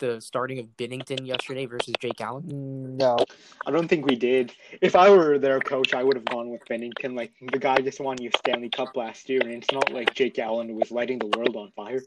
the 0.00 0.20
starting 0.20 0.58
of 0.58 0.66
Binnington 0.76 1.24
yesterday 1.24 1.66
versus 1.66 1.94
Jake 2.00 2.20
Allen? 2.20 2.96
No. 2.96 3.16
I 3.64 3.70
don't 3.70 3.86
think 3.86 4.04
we 4.04 4.16
did. 4.16 4.52
If 4.80 4.96
I 4.96 5.10
were 5.10 5.38
their 5.38 5.60
coach, 5.60 5.94
I 5.94 6.02
would 6.02 6.16
have 6.16 6.24
gone 6.24 6.50
with 6.50 6.64
Binnington. 6.68 7.16
Like 7.16 7.32
the 7.52 7.58
guy 7.60 7.78
just 7.78 8.00
won 8.00 8.20
you 8.20 8.30
Stanley 8.36 8.68
Cup 8.68 8.96
last 8.96 9.28
year, 9.28 9.42
and 9.42 9.52
it's 9.52 9.70
not 9.72 9.92
like 9.92 10.12
Jake 10.12 10.40
Allen 10.40 10.74
was 10.74 10.90
lighting 10.90 11.20
the 11.20 11.30
world 11.38 11.54
on 11.54 11.70
fire. 11.76 12.02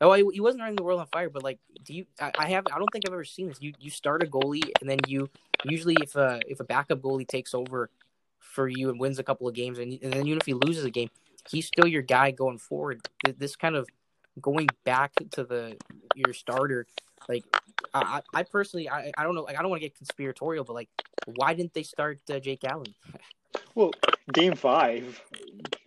Oh, 0.00 0.12
he, 0.12 0.24
he 0.32 0.40
wasn't 0.40 0.62
running 0.62 0.76
the 0.76 0.82
world 0.82 1.00
on 1.00 1.06
fire, 1.08 1.28
but 1.28 1.42
like, 1.42 1.58
do 1.84 1.94
you? 1.94 2.06
I, 2.20 2.32
I 2.38 2.48
have. 2.48 2.66
I 2.72 2.78
don't 2.78 2.88
think 2.90 3.04
I've 3.06 3.12
ever 3.12 3.24
seen 3.24 3.48
this. 3.48 3.58
You 3.60 3.72
you 3.78 3.90
start 3.90 4.22
a 4.22 4.26
goalie, 4.26 4.70
and 4.80 4.88
then 4.88 4.98
you 5.06 5.28
usually 5.64 5.96
if 6.00 6.16
a 6.16 6.40
if 6.48 6.60
a 6.60 6.64
backup 6.64 7.00
goalie 7.00 7.28
takes 7.28 7.54
over 7.54 7.90
for 8.38 8.68
you 8.68 8.88
and 8.90 8.98
wins 8.98 9.18
a 9.18 9.22
couple 9.22 9.46
of 9.46 9.54
games, 9.54 9.78
and, 9.78 9.92
and 10.02 10.12
then 10.12 10.26
even 10.26 10.38
if 10.38 10.46
he 10.46 10.54
loses 10.54 10.84
a 10.84 10.90
game, 10.90 11.10
he's 11.50 11.66
still 11.66 11.86
your 11.86 12.02
guy 12.02 12.30
going 12.30 12.58
forward. 12.58 13.00
This 13.38 13.56
kind 13.56 13.76
of 13.76 13.86
going 14.40 14.68
back 14.84 15.12
to 15.32 15.44
the 15.44 15.76
your 16.14 16.32
starter, 16.32 16.86
like 17.28 17.44
I, 17.94 18.22
I 18.34 18.42
personally, 18.42 18.88
I, 18.88 19.12
I 19.16 19.22
don't 19.22 19.34
know, 19.34 19.42
like 19.42 19.58
I 19.58 19.62
don't 19.62 19.70
want 19.70 19.82
to 19.82 19.88
get 19.88 19.96
conspiratorial, 19.96 20.64
but 20.64 20.74
like, 20.74 20.88
why 21.26 21.54
didn't 21.54 21.74
they 21.74 21.82
start 21.82 22.20
uh, 22.30 22.38
Jake 22.38 22.64
Allen? 22.64 22.94
Well, 23.74 23.90
game 24.32 24.54
five, 24.54 25.20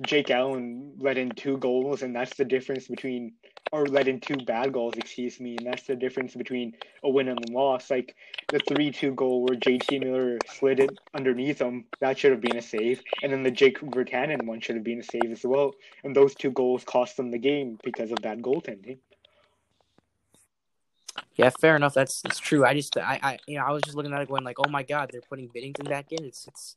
Jake 0.02 0.30
Allen 0.32 0.94
let 0.98 1.18
in 1.18 1.30
two 1.30 1.58
goals, 1.58 2.02
and 2.02 2.14
that's 2.14 2.36
the 2.36 2.44
difference 2.44 2.88
between, 2.88 3.34
or 3.74 3.88
let 3.88 4.08
in 4.08 4.20
two 4.20 4.38
bad 4.38 4.72
goals, 4.72 4.94
excuse 4.96 5.40
me, 5.40 5.58
and 5.58 5.66
that's 5.66 5.88
the 5.88 5.96
difference 5.96 6.36
between 6.36 6.76
a 7.04 7.10
win 7.10 7.28
and 7.28 7.40
a 7.50 7.52
loss. 7.52 7.90
Like 7.90 8.16
the 8.50 8.60
3 8.60 8.92
2 8.92 9.16
goal 9.16 9.42
where 9.42 9.58
JT 9.58 10.00
Miller 10.00 10.38
slid 10.48 10.80
it 10.80 10.92
underneath 11.16 11.60
him, 11.60 11.86
that 12.00 12.20
should 12.20 12.32
have 12.32 12.40
been 12.40 12.56
a 12.56 12.62
save. 12.62 13.02
And 13.24 13.34
then 13.34 13.42
the 13.42 13.50
Jake 13.50 13.80
Virtanen 13.80 14.46
one 14.46 14.62
should 14.62 14.76
have 14.76 14.84
been 14.84 15.00
a 15.00 15.04
save 15.04 15.32
as 15.32 15.44
well. 15.44 15.74
And 16.04 16.16
those 16.16 16.36
two 16.36 16.52
goals 16.52 16.84
cost 16.84 17.18
them 17.18 17.32
the 17.32 17.40
game 17.40 17.80
because 17.84 18.12
of 18.12 18.20
bad 18.22 18.44
goaltending. 18.44 19.00
Yeah, 21.36 21.50
fair 21.60 21.76
enough. 21.76 21.96
That's 21.96 22.22
that's 22.22 22.38
true. 22.38 22.64
I 22.64 22.76
just 22.76 22.96
I, 22.96 23.20
I 23.24 23.40
you 23.48 23.58
know 23.58 23.66
I 23.66 23.72
was 23.72 23.82
just 23.82 23.98
looking 23.98 24.14
at 24.14 24.22
it 24.22 24.30
going 24.30 24.44
like, 24.44 24.58
oh 24.60 24.70
my 24.70 24.84
god, 24.84 25.10
they're 25.12 25.22
putting 25.28 25.50
Binnington 25.50 25.90
back 25.90 26.12
in. 26.12 26.24
It's 26.26 26.48
it's 26.48 26.76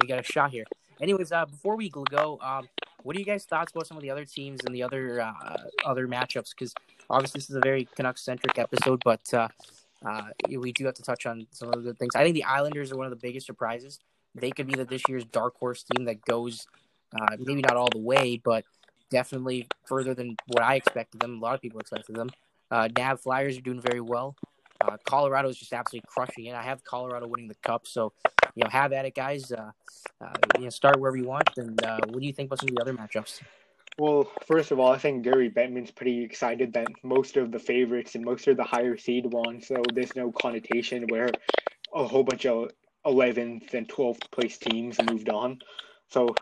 we 0.00 0.08
got 0.08 0.18
a 0.18 0.22
shot 0.22 0.50
here. 0.50 0.64
Anyways, 0.98 1.30
uh, 1.30 1.44
before 1.44 1.76
we 1.76 1.90
go, 1.90 2.38
um, 2.40 2.68
what 3.02 3.16
are 3.16 3.18
you 3.18 3.24
guys' 3.24 3.44
thoughts 3.44 3.72
about 3.72 3.86
some 3.86 3.96
of 3.96 4.02
the 4.02 4.10
other 4.10 4.24
teams 4.24 4.60
and 4.64 4.74
the 4.74 4.82
other 4.82 5.20
uh, 5.20 5.56
other 5.84 6.08
matchups? 6.08 6.50
Because 6.50 6.74
obviously 7.08 7.38
this 7.38 7.50
is 7.50 7.56
a 7.56 7.60
very 7.60 7.88
Canucks 7.96 8.22
centric 8.22 8.58
episode, 8.58 9.02
but 9.04 9.22
uh, 9.32 9.48
uh, 10.04 10.28
we 10.48 10.72
do 10.72 10.84
have 10.86 10.94
to 10.94 11.02
touch 11.02 11.26
on 11.26 11.46
some 11.50 11.72
of 11.72 11.84
the 11.84 11.94
things. 11.94 12.14
I 12.14 12.22
think 12.22 12.34
the 12.34 12.44
Islanders 12.44 12.92
are 12.92 12.96
one 12.96 13.06
of 13.06 13.10
the 13.10 13.16
biggest 13.16 13.46
surprises. 13.46 13.98
They 14.34 14.50
could 14.50 14.66
be 14.66 14.74
the 14.74 14.84
this 14.84 15.02
year's 15.08 15.24
dark 15.24 15.56
horse 15.58 15.84
team 15.84 16.04
that 16.06 16.20
goes 16.22 16.66
uh, 17.18 17.36
maybe 17.38 17.62
not 17.62 17.76
all 17.76 17.88
the 17.90 17.98
way, 17.98 18.40
but 18.42 18.64
definitely 19.10 19.66
further 19.86 20.14
than 20.14 20.36
what 20.48 20.62
I 20.62 20.74
expected 20.74 21.20
them. 21.20 21.38
A 21.38 21.40
lot 21.40 21.54
of 21.54 21.60
people 21.60 21.80
expected 21.80 22.14
them. 22.14 22.30
Uh, 22.70 22.88
Nav 22.96 23.20
Flyers 23.20 23.56
are 23.56 23.62
doing 23.62 23.80
very 23.80 24.00
well. 24.00 24.36
Uh, 24.80 24.96
Colorado 25.04 25.48
is 25.48 25.58
just 25.58 25.72
absolutely 25.72 26.06
crushing 26.08 26.46
it. 26.46 26.54
I 26.54 26.62
have 26.62 26.84
Colorado 26.84 27.26
winning 27.26 27.48
the 27.48 27.56
cup, 27.56 27.86
so 27.86 28.12
you 28.54 28.64
know, 28.64 28.70
have 28.70 28.92
at 28.92 29.04
it, 29.04 29.14
guys. 29.14 29.50
Uh, 29.52 29.70
uh, 30.20 30.32
you 30.56 30.64
know, 30.64 30.70
start 30.70 30.98
wherever 31.00 31.16
you 31.16 31.26
want. 31.26 31.48
And 31.56 31.82
uh, 31.84 31.98
what 32.08 32.20
do 32.20 32.26
you 32.26 32.32
think 32.32 32.48
about 32.48 32.60
some 32.60 32.68
of 32.68 32.74
the 32.74 32.80
other 32.80 32.94
matchups? 32.94 33.40
Well, 33.98 34.30
first 34.46 34.70
of 34.70 34.78
all, 34.78 34.92
I 34.92 34.98
think 34.98 35.24
Gary 35.24 35.50
Bettman's 35.50 35.90
pretty 35.90 36.22
excited 36.22 36.72
that 36.74 36.86
most 37.02 37.36
of 37.36 37.50
the 37.50 37.58
favorites 37.58 38.14
and 38.14 38.24
most 38.24 38.46
of 38.46 38.56
the 38.56 38.62
higher 38.62 38.96
seed 38.96 39.26
won, 39.26 39.60
so 39.60 39.82
there's 39.92 40.14
no 40.14 40.30
connotation 40.30 41.06
where 41.08 41.30
a 41.92 42.06
whole 42.06 42.22
bunch 42.22 42.46
of 42.46 42.70
11th 43.04 43.74
and 43.74 43.88
12th 43.88 44.30
place 44.30 44.58
teams 44.58 44.98
moved 45.02 45.28
on. 45.28 45.58
So 46.10 46.36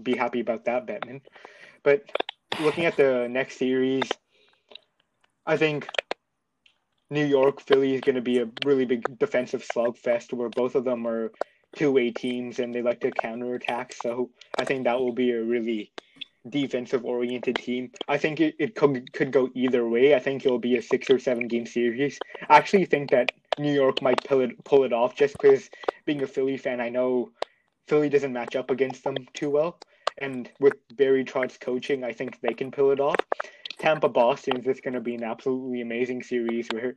be 0.00 0.16
happy 0.16 0.40
about 0.40 0.64
that, 0.66 0.86
Bettman. 0.86 1.20
But 1.82 2.04
looking 2.60 2.84
at 2.84 2.96
the 2.96 3.26
next 3.28 3.58
series, 3.58 4.08
I 5.44 5.56
think 5.56 5.88
New 7.12 7.26
York 7.26 7.60
Philly 7.60 7.94
is 7.94 8.00
going 8.00 8.14
to 8.14 8.22
be 8.22 8.38
a 8.38 8.48
really 8.64 8.86
big 8.86 9.18
defensive 9.18 9.62
slugfest 9.62 10.32
where 10.32 10.48
both 10.48 10.74
of 10.74 10.84
them 10.84 11.06
are 11.06 11.30
two 11.76 11.92
way 11.92 12.10
teams 12.10 12.58
and 12.58 12.74
they 12.74 12.80
like 12.80 13.00
to 13.00 13.10
counterattack. 13.10 13.92
So 13.92 14.30
I 14.58 14.64
think 14.64 14.84
that 14.84 14.98
will 14.98 15.12
be 15.12 15.30
a 15.32 15.42
really 15.42 15.92
defensive 16.48 17.04
oriented 17.04 17.58
team. 17.58 17.90
I 18.08 18.16
think 18.16 18.40
it, 18.40 18.54
it 18.58 18.74
could 18.74 19.12
could 19.12 19.30
go 19.30 19.50
either 19.54 19.86
way. 19.86 20.14
I 20.14 20.20
think 20.20 20.46
it'll 20.46 20.58
be 20.58 20.78
a 20.78 20.82
six 20.82 21.10
or 21.10 21.18
seven 21.18 21.48
game 21.48 21.66
series. 21.66 22.18
I 22.48 22.56
actually 22.56 22.86
think 22.86 23.10
that 23.10 23.30
New 23.58 23.74
York 23.74 24.00
might 24.00 24.24
pull 24.24 24.40
it 24.40 24.64
pull 24.64 24.84
it 24.84 24.94
off 24.94 25.14
just 25.14 25.34
because 25.34 25.68
being 26.06 26.22
a 26.22 26.26
Philly 26.26 26.56
fan, 26.56 26.80
I 26.80 26.88
know 26.88 27.30
Philly 27.88 28.08
doesn't 28.08 28.32
match 28.32 28.56
up 28.56 28.70
against 28.70 29.04
them 29.04 29.16
too 29.34 29.50
well. 29.50 29.78
And 30.16 30.50
with 30.60 30.76
Barry 30.96 31.26
Trotz 31.26 31.60
coaching, 31.60 32.04
I 32.04 32.12
think 32.14 32.40
they 32.40 32.54
can 32.54 32.70
pull 32.70 32.90
it 32.90 33.00
off. 33.00 33.16
Tampa 33.82 34.08
Boston 34.08 34.62
is 34.64 34.80
going 34.80 34.94
to 34.94 35.00
be 35.00 35.16
an 35.16 35.24
absolutely 35.24 35.80
amazing 35.80 36.22
series 36.22 36.68
where 36.72 36.94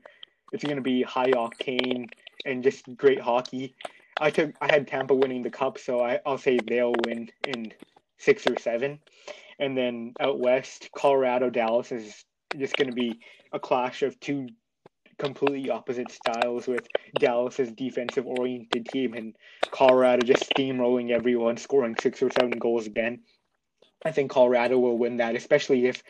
it's 0.52 0.64
going 0.64 0.76
to 0.76 0.84
be 0.84 1.02
high 1.02 1.32
octane 1.32 2.08
and 2.46 2.64
just 2.64 2.86
great 2.96 3.20
hockey. 3.20 3.74
I 4.22 4.30
took 4.30 4.54
I 4.62 4.72
had 4.72 4.88
Tampa 4.88 5.16
winning 5.16 5.42
the 5.42 5.50
cup, 5.50 5.80
so 5.80 6.00
I, 6.00 6.20
I'll 6.28 6.38
say 6.38 6.60
they'll 6.60 6.94
win 7.08 7.32
in 7.48 7.74
six 8.20 8.46
or 8.46 8.60
seven. 8.60 9.00
And 9.58 9.76
then 9.76 10.14
out 10.20 10.40
west, 10.40 10.90
Colorado 10.96 11.50
Dallas 11.50 11.92
is 11.92 12.24
just 12.56 12.78
going 12.78 12.92
to 12.92 12.96
be 12.96 13.20
a 13.52 13.60
clash 13.60 14.04
of 14.04 14.20
two 14.20 14.50
completely 15.18 15.72
opposite 15.72 16.12
styles 16.12 16.68
with 16.68 16.86
Dallas's 17.18 17.72
defensive 17.72 18.28
oriented 18.28 18.86
team 18.90 19.16
and 19.16 19.36
Colorado 19.72 20.24
just 20.24 20.52
steamrolling 20.52 21.10
everyone, 21.10 21.58
scoring 21.58 21.96
six 22.00 22.22
or 22.22 22.30
seven 22.30 22.60
goals 22.60 22.86
again. 22.86 23.22
I 24.06 24.12
think 24.12 24.30
Colorado 24.30 24.78
will 24.78 25.00
win 25.00 25.18
that, 25.18 25.36
especially 25.36 25.88
if 25.88 26.04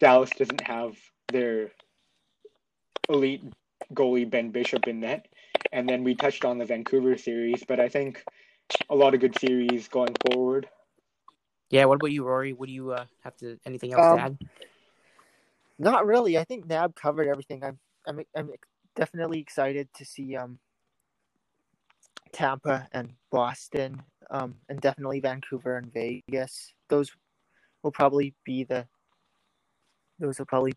Dallas 0.00 0.30
doesn't 0.30 0.62
have 0.62 0.96
their 1.32 1.70
elite 3.08 3.42
goalie 3.92 4.28
Ben 4.28 4.50
Bishop 4.50 4.86
in 4.86 5.00
net. 5.00 5.26
And 5.72 5.88
then 5.88 6.04
we 6.04 6.14
touched 6.14 6.44
on 6.44 6.58
the 6.58 6.64
Vancouver 6.64 7.16
series, 7.16 7.64
but 7.66 7.80
I 7.80 7.88
think 7.88 8.22
a 8.90 8.94
lot 8.94 9.14
of 9.14 9.20
good 9.20 9.38
series 9.38 9.88
going 9.88 10.14
forward. 10.26 10.68
Yeah, 11.70 11.86
what 11.86 11.96
about 11.96 12.12
you, 12.12 12.24
Rory? 12.24 12.52
Would 12.52 12.70
you 12.70 12.92
uh, 12.92 13.06
have 13.20 13.36
to 13.38 13.58
anything 13.66 13.92
else 13.92 14.06
um, 14.06 14.16
to 14.16 14.22
add? 14.22 14.38
Not 15.78 16.06
really. 16.06 16.38
I 16.38 16.44
think 16.44 16.66
Nab 16.66 16.94
covered 16.94 17.26
everything. 17.26 17.64
I'm 17.64 17.78
I'm 18.06 18.20
I'm 18.36 18.50
definitely 18.94 19.40
excited 19.40 19.88
to 19.94 20.04
see 20.04 20.36
um 20.36 20.58
Tampa 22.32 22.88
and 22.92 23.14
Boston, 23.30 24.02
um, 24.30 24.56
and 24.68 24.80
definitely 24.80 25.20
Vancouver 25.20 25.76
and 25.76 25.92
Vegas. 25.92 26.74
Those 26.88 27.10
will 27.82 27.92
probably 27.92 28.34
be 28.44 28.64
the 28.64 28.86
those 30.18 30.40
are 30.40 30.44
probably 30.44 30.74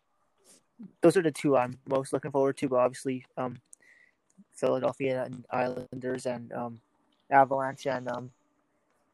those 1.02 1.16
are 1.16 1.22
the 1.22 1.30
two 1.32 1.56
I'm 1.56 1.78
most 1.88 2.12
looking 2.12 2.30
forward 2.30 2.56
to. 2.58 2.68
But 2.68 2.76
obviously, 2.76 3.24
um, 3.36 3.56
Philadelphia 4.54 5.24
and 5.24 5.44
Islanders 5.50 6.26
and 6.26 6.52
um, 6.52 6.80
Avalanche 7.30 7.86
and 7.86 8.10
um, 8.10 8.30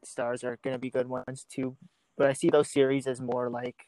Stars 0.03 0.43
are 0.43 0.57
going 0.63 0.75
to 0.75 0.79
be 0.79 0.89
good 0.89 1.07
ones 1.07 1.45
too. 1.49 1.75
But 2.17 2.29
I 2.29 2.33
see 2.33 2.49
those 2.49 2.69
series 2.69 3.07
as 3.07 3.19
more 3.19 3.49
like 3.49 3.87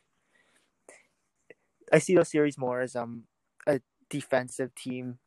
I 1.92 2.00
see 2.00 2.16
those 2.16 2.30
series 2.30 2.58
more 2.58 2.82
as 2.82 2.96
um 2.96 3.24
a 3.66 3.80
defensive 4.10 4.76
team 4.76 5.20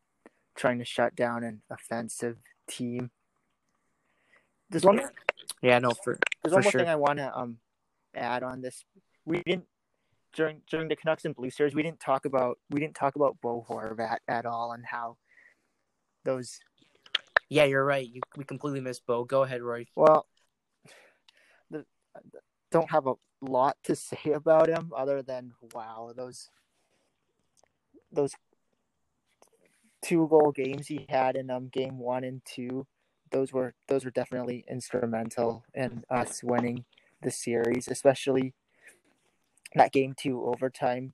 trying 0.57 0.79
to 0.79 0.85
shut 0.85 1.17
down 1.17 1.45
an 1.45 1.63
offensive 1.71 2.39
team. 2.69 3.11
There's 4.69 4.85
one. 4.85 5.01
Yeah, 5.63 5.79
no, 5.79 5.91
for 5.91 6.19
there's 6.43 6.53
for 6.53 6.57
one 6.57 6.63
more 6.63 6.71
sure. 6.73 6.81
thing 6.81 6.89
I 6.91 6.97
want 6.97 7.19
to 7.19 7.37
um 7.37 7.59
add 8.15 8.43
on 8.43 8.61
this. 8.61 8.85
We 9.25 9.43
didn't 9.47 9.67
during 10.35 10.63
during 10.71 10.89
the 10.89 10.97
Canucks 10.97 11.25
and 11.25 11.35
Blue 11.35 11.51
Series, 11.51 11.75
we 11.75 11.83
didn't 11.83 12.01
talk 12.01 12.25
about 12.25 12.59
we 12.71 12.81
didn't 12.81 12.95
talk 12.95 13.17
about 13.17 13.41
Bo 13.41 13.65
Horvat 13.69 14.19
at 14.29 14.47
all 14.47 14.73
and 14.73 14.85
how 14.85 15.17
those. 16.25 16.61
Yeah, 17.49 17.65
you're 17.65 17.85
right. 17.85 18.09
You, 18.09 18.21
we 18.37 18.45
completely 18.45 18.81
missed 18.81 19.05
Bo. 19.07 19.25
Go 19.25 19.43
ahead, 19.43 19.61
Roy. 19.61 19.87
Well, 19.97 20.27
the, 21.71 21.85
don't 22.71 22.91
have 22.91 23.09
a 23.09 23.15
lot 23.41 23.77
to 23.85 23.97
say 23.97 24.33
about 24.33 24.69
him 24.69 24.93
other 24.97 25.23
than 25.23 25.53
wow, 25.75 26.13
those 26.17 26.49
those 28.13 28.33
two 30.03 30.27
goal 30.29 30.53
games 30.53 30.87
he 30.87 31.07
had 31.09 31.37
in 31.37 31.51
um 31.51 31.69
game 31.69 31.99
one 31.99 32.25
and 32.25 32.43
two, 32.45 32.87
those 33.33 33.53
were 33.53 33.75
those 33.89 34.05
were 34.05 34.11
definitely 34.11 34.65
instrumental 34.69 35.65
in 35.75 36.05
us 36.09 36.43
winning 36.43 36.85
the 37.23 37.31
series, 37.31 37.89
especially 37.89 38.55
that 39.75 39.93
game 39.93 40.15
two 40.17 40.45
overtime 40.45 41.13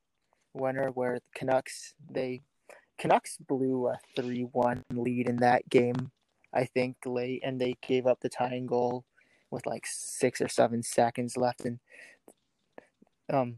winner 0.54 0.88
where 0.90 1.16
the 1.16 1.38
Canucks 1.38 1.94
they 2.10 2.42
Canucks 2.98 3.36
blew 3.36 3.88
a 3.88 3.98
three 4.14 4.42
one 4.52 4.82
lead 4.92 5.28
in 5.28 5.36
that 5.36 5.68
game, 5.68 6.10
I 6.54 6.64
think 6.64 6.96
late, 7.04 7.42
and 7.44 7.60
they 7.60 7.76
gave 7.86 8.06
up 8.06 8.20
the 8.20 8.28
tying 8.28 8.66
goal 8.66 9.04
with 9.50 9.66
like 9.66 9.86
six 9.86 10.40
or 10.40 10.48
seven 10.48 10.82
seconds 10.82 11.36
left, 11.36 11.64
and 11.64 11.78
um, 13.30 13.56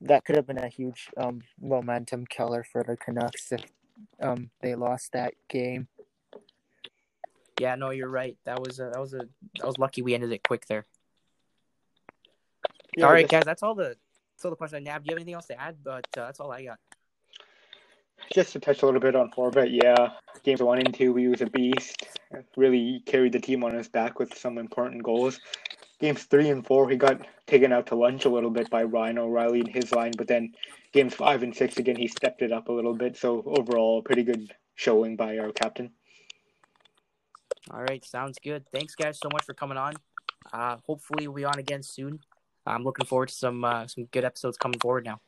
that 0.00 0.24
could 0.24 0.36
have 0.36 0.46
been 0.46 0.58
a 0.58 0.68
huge 0.68 1.08
um 1.16 1.42
momentum 1.60 2.26
killer 2.26 2.64
for 2.64 2.82
the 2.82 2.96
Canucks 2.96 3.52
if 3.52 3.64
um 4.20 4.50
they 4.60 4.74
lost 4.74 5.12
that 5.12 5.34
game. 5.48 5.86
Yeah, 7.60 7.76
no, 7.76 7.90
you're 7.90 8.08
right. 8.08 8.36
That 8.44 8.60
was 8.60 8.80
a, 8.80 8.90
that 8.92 9.00
was 9.00 9.14
a 9.14 9.28
that 9.58 9.66
was 9.66 9.78
lucky 9.78 10.02
we 10.02 10.14
ended 10.14 10.32
it 10.32 10.42
quick 10.42 10.66
there. 10.66 10.86
Yeah, 12.96 13.06
all 13.06 13.12
right, 13.12 13.28
guys, 13.28 13.44
that's 13.44 13.62
all 13.62 13.74
the 13.74 13.96
that's 14.34 14.44
all 14.44 14.50
the 14.50 14.56
questions 14.56 14.86
I 14.86 14.90
have. 14.90 15.02
Do 15.02 15.08
you 15.08 15.14
have 15.14 15.18
anything 15.18 15.34
else 15.34 15.46
to 15.46 15.60
add? 15.60 15.76
But 15.82 16.06
uh, 16.16 16.26
that's 16.26 16.40
all 16.40 16.50
I 16.52 16.64
got. 16.64 16.78
Just 18.32 18.52
to 18.52 18.60
touch 18.60 18.82
a 18.82 18.86
little 18.86 19.00
bit 19.00 19.16
on 19.16 19.30
Horvat, 19.30 19.68
yeah, 19.70 20.10
games 20.42 20.62
one 20.62 20.78
and 20.78 20.94
two, 20.94 21.14
he 21.16 21.28
was 21.28 21.40
a 21.40 21.46
beast. 21.46 22.06
Really 22.56 23.02
carried 23.04 23.32
the 23.32 23.40
team 23.40 23.64
on 23.64 23.74
his 23.74 23.88
back 23.88 24.18
with 24.18 24.36
some 24.36 24.58
important 24.58 25.02
goals. 25.02 25.40
Games 26.00 26.24
three 26.24 26.48
and 26.48 26.66
four, 26.66 26.88
he 26.88 26.96
got 26.96 27.26
taken 27.46 27.72
out 27.72 27.86
to 27.86 27.94
lunch 27.94 28.24
a 28.24 28.28
little 28.28 28.50
bit 28.50 28.70
by 28.70 28.82
Ryan 28.82 29.18
O'Reilly 29.18 29.60
and 29.60 29.68
his 29.68 29.92
line, 29.92 30.12
but 30.16 30.28
then 30.28 30.52
games 30.92 31.14
five 31.14 31.42
and 31.42 31.54
six, 31.54 31.76
again, 31.76 31.96
he 31.96 32.08
stepped 32.08 32.42
it 32.42 32.52
up 32.52 32.68
a 32.68 32.72
little 32.72 32.94
bit. 32.94 33.16
So 33.16 33.42
overall, 33.44 34.02
pretty 34.02 34.22
good 34.22 34.52
showing 34.74 35.16
by 35.16 35.38
our 35.38 35.52
captain. 35.52 35.90
All 37.70 37.82
right, 37.82 38.04
sounds 38.04 38.38
good. 38.42 38.64
Thanks, 38.72 38.94
guys, 38.94 39.18
so 39.20 39.28
much 39.32 39.44
for 39.44 39.54
coming 39.54 39.78
on. 39.78 39.94
Uh, 40.52 40.76
hopefully, 40.86 41.28
we'll 41.28 41.36
be 41.36 41.44
on 41.44 41.58
again 41.58 41.82
soon. 41.82 42.20
I'm 42.66 42.84
looking 42.84 43.06
forward 43.06 43.28
to 43.28 43.34
some 43.34 43.64
uh, 43.64 43.86
some 43.86 44.06
good 44.06 44.24
episodes 44.24 44.56
coming 44.56 44.78
forward 44.80 45.04
now. 45.04 45.20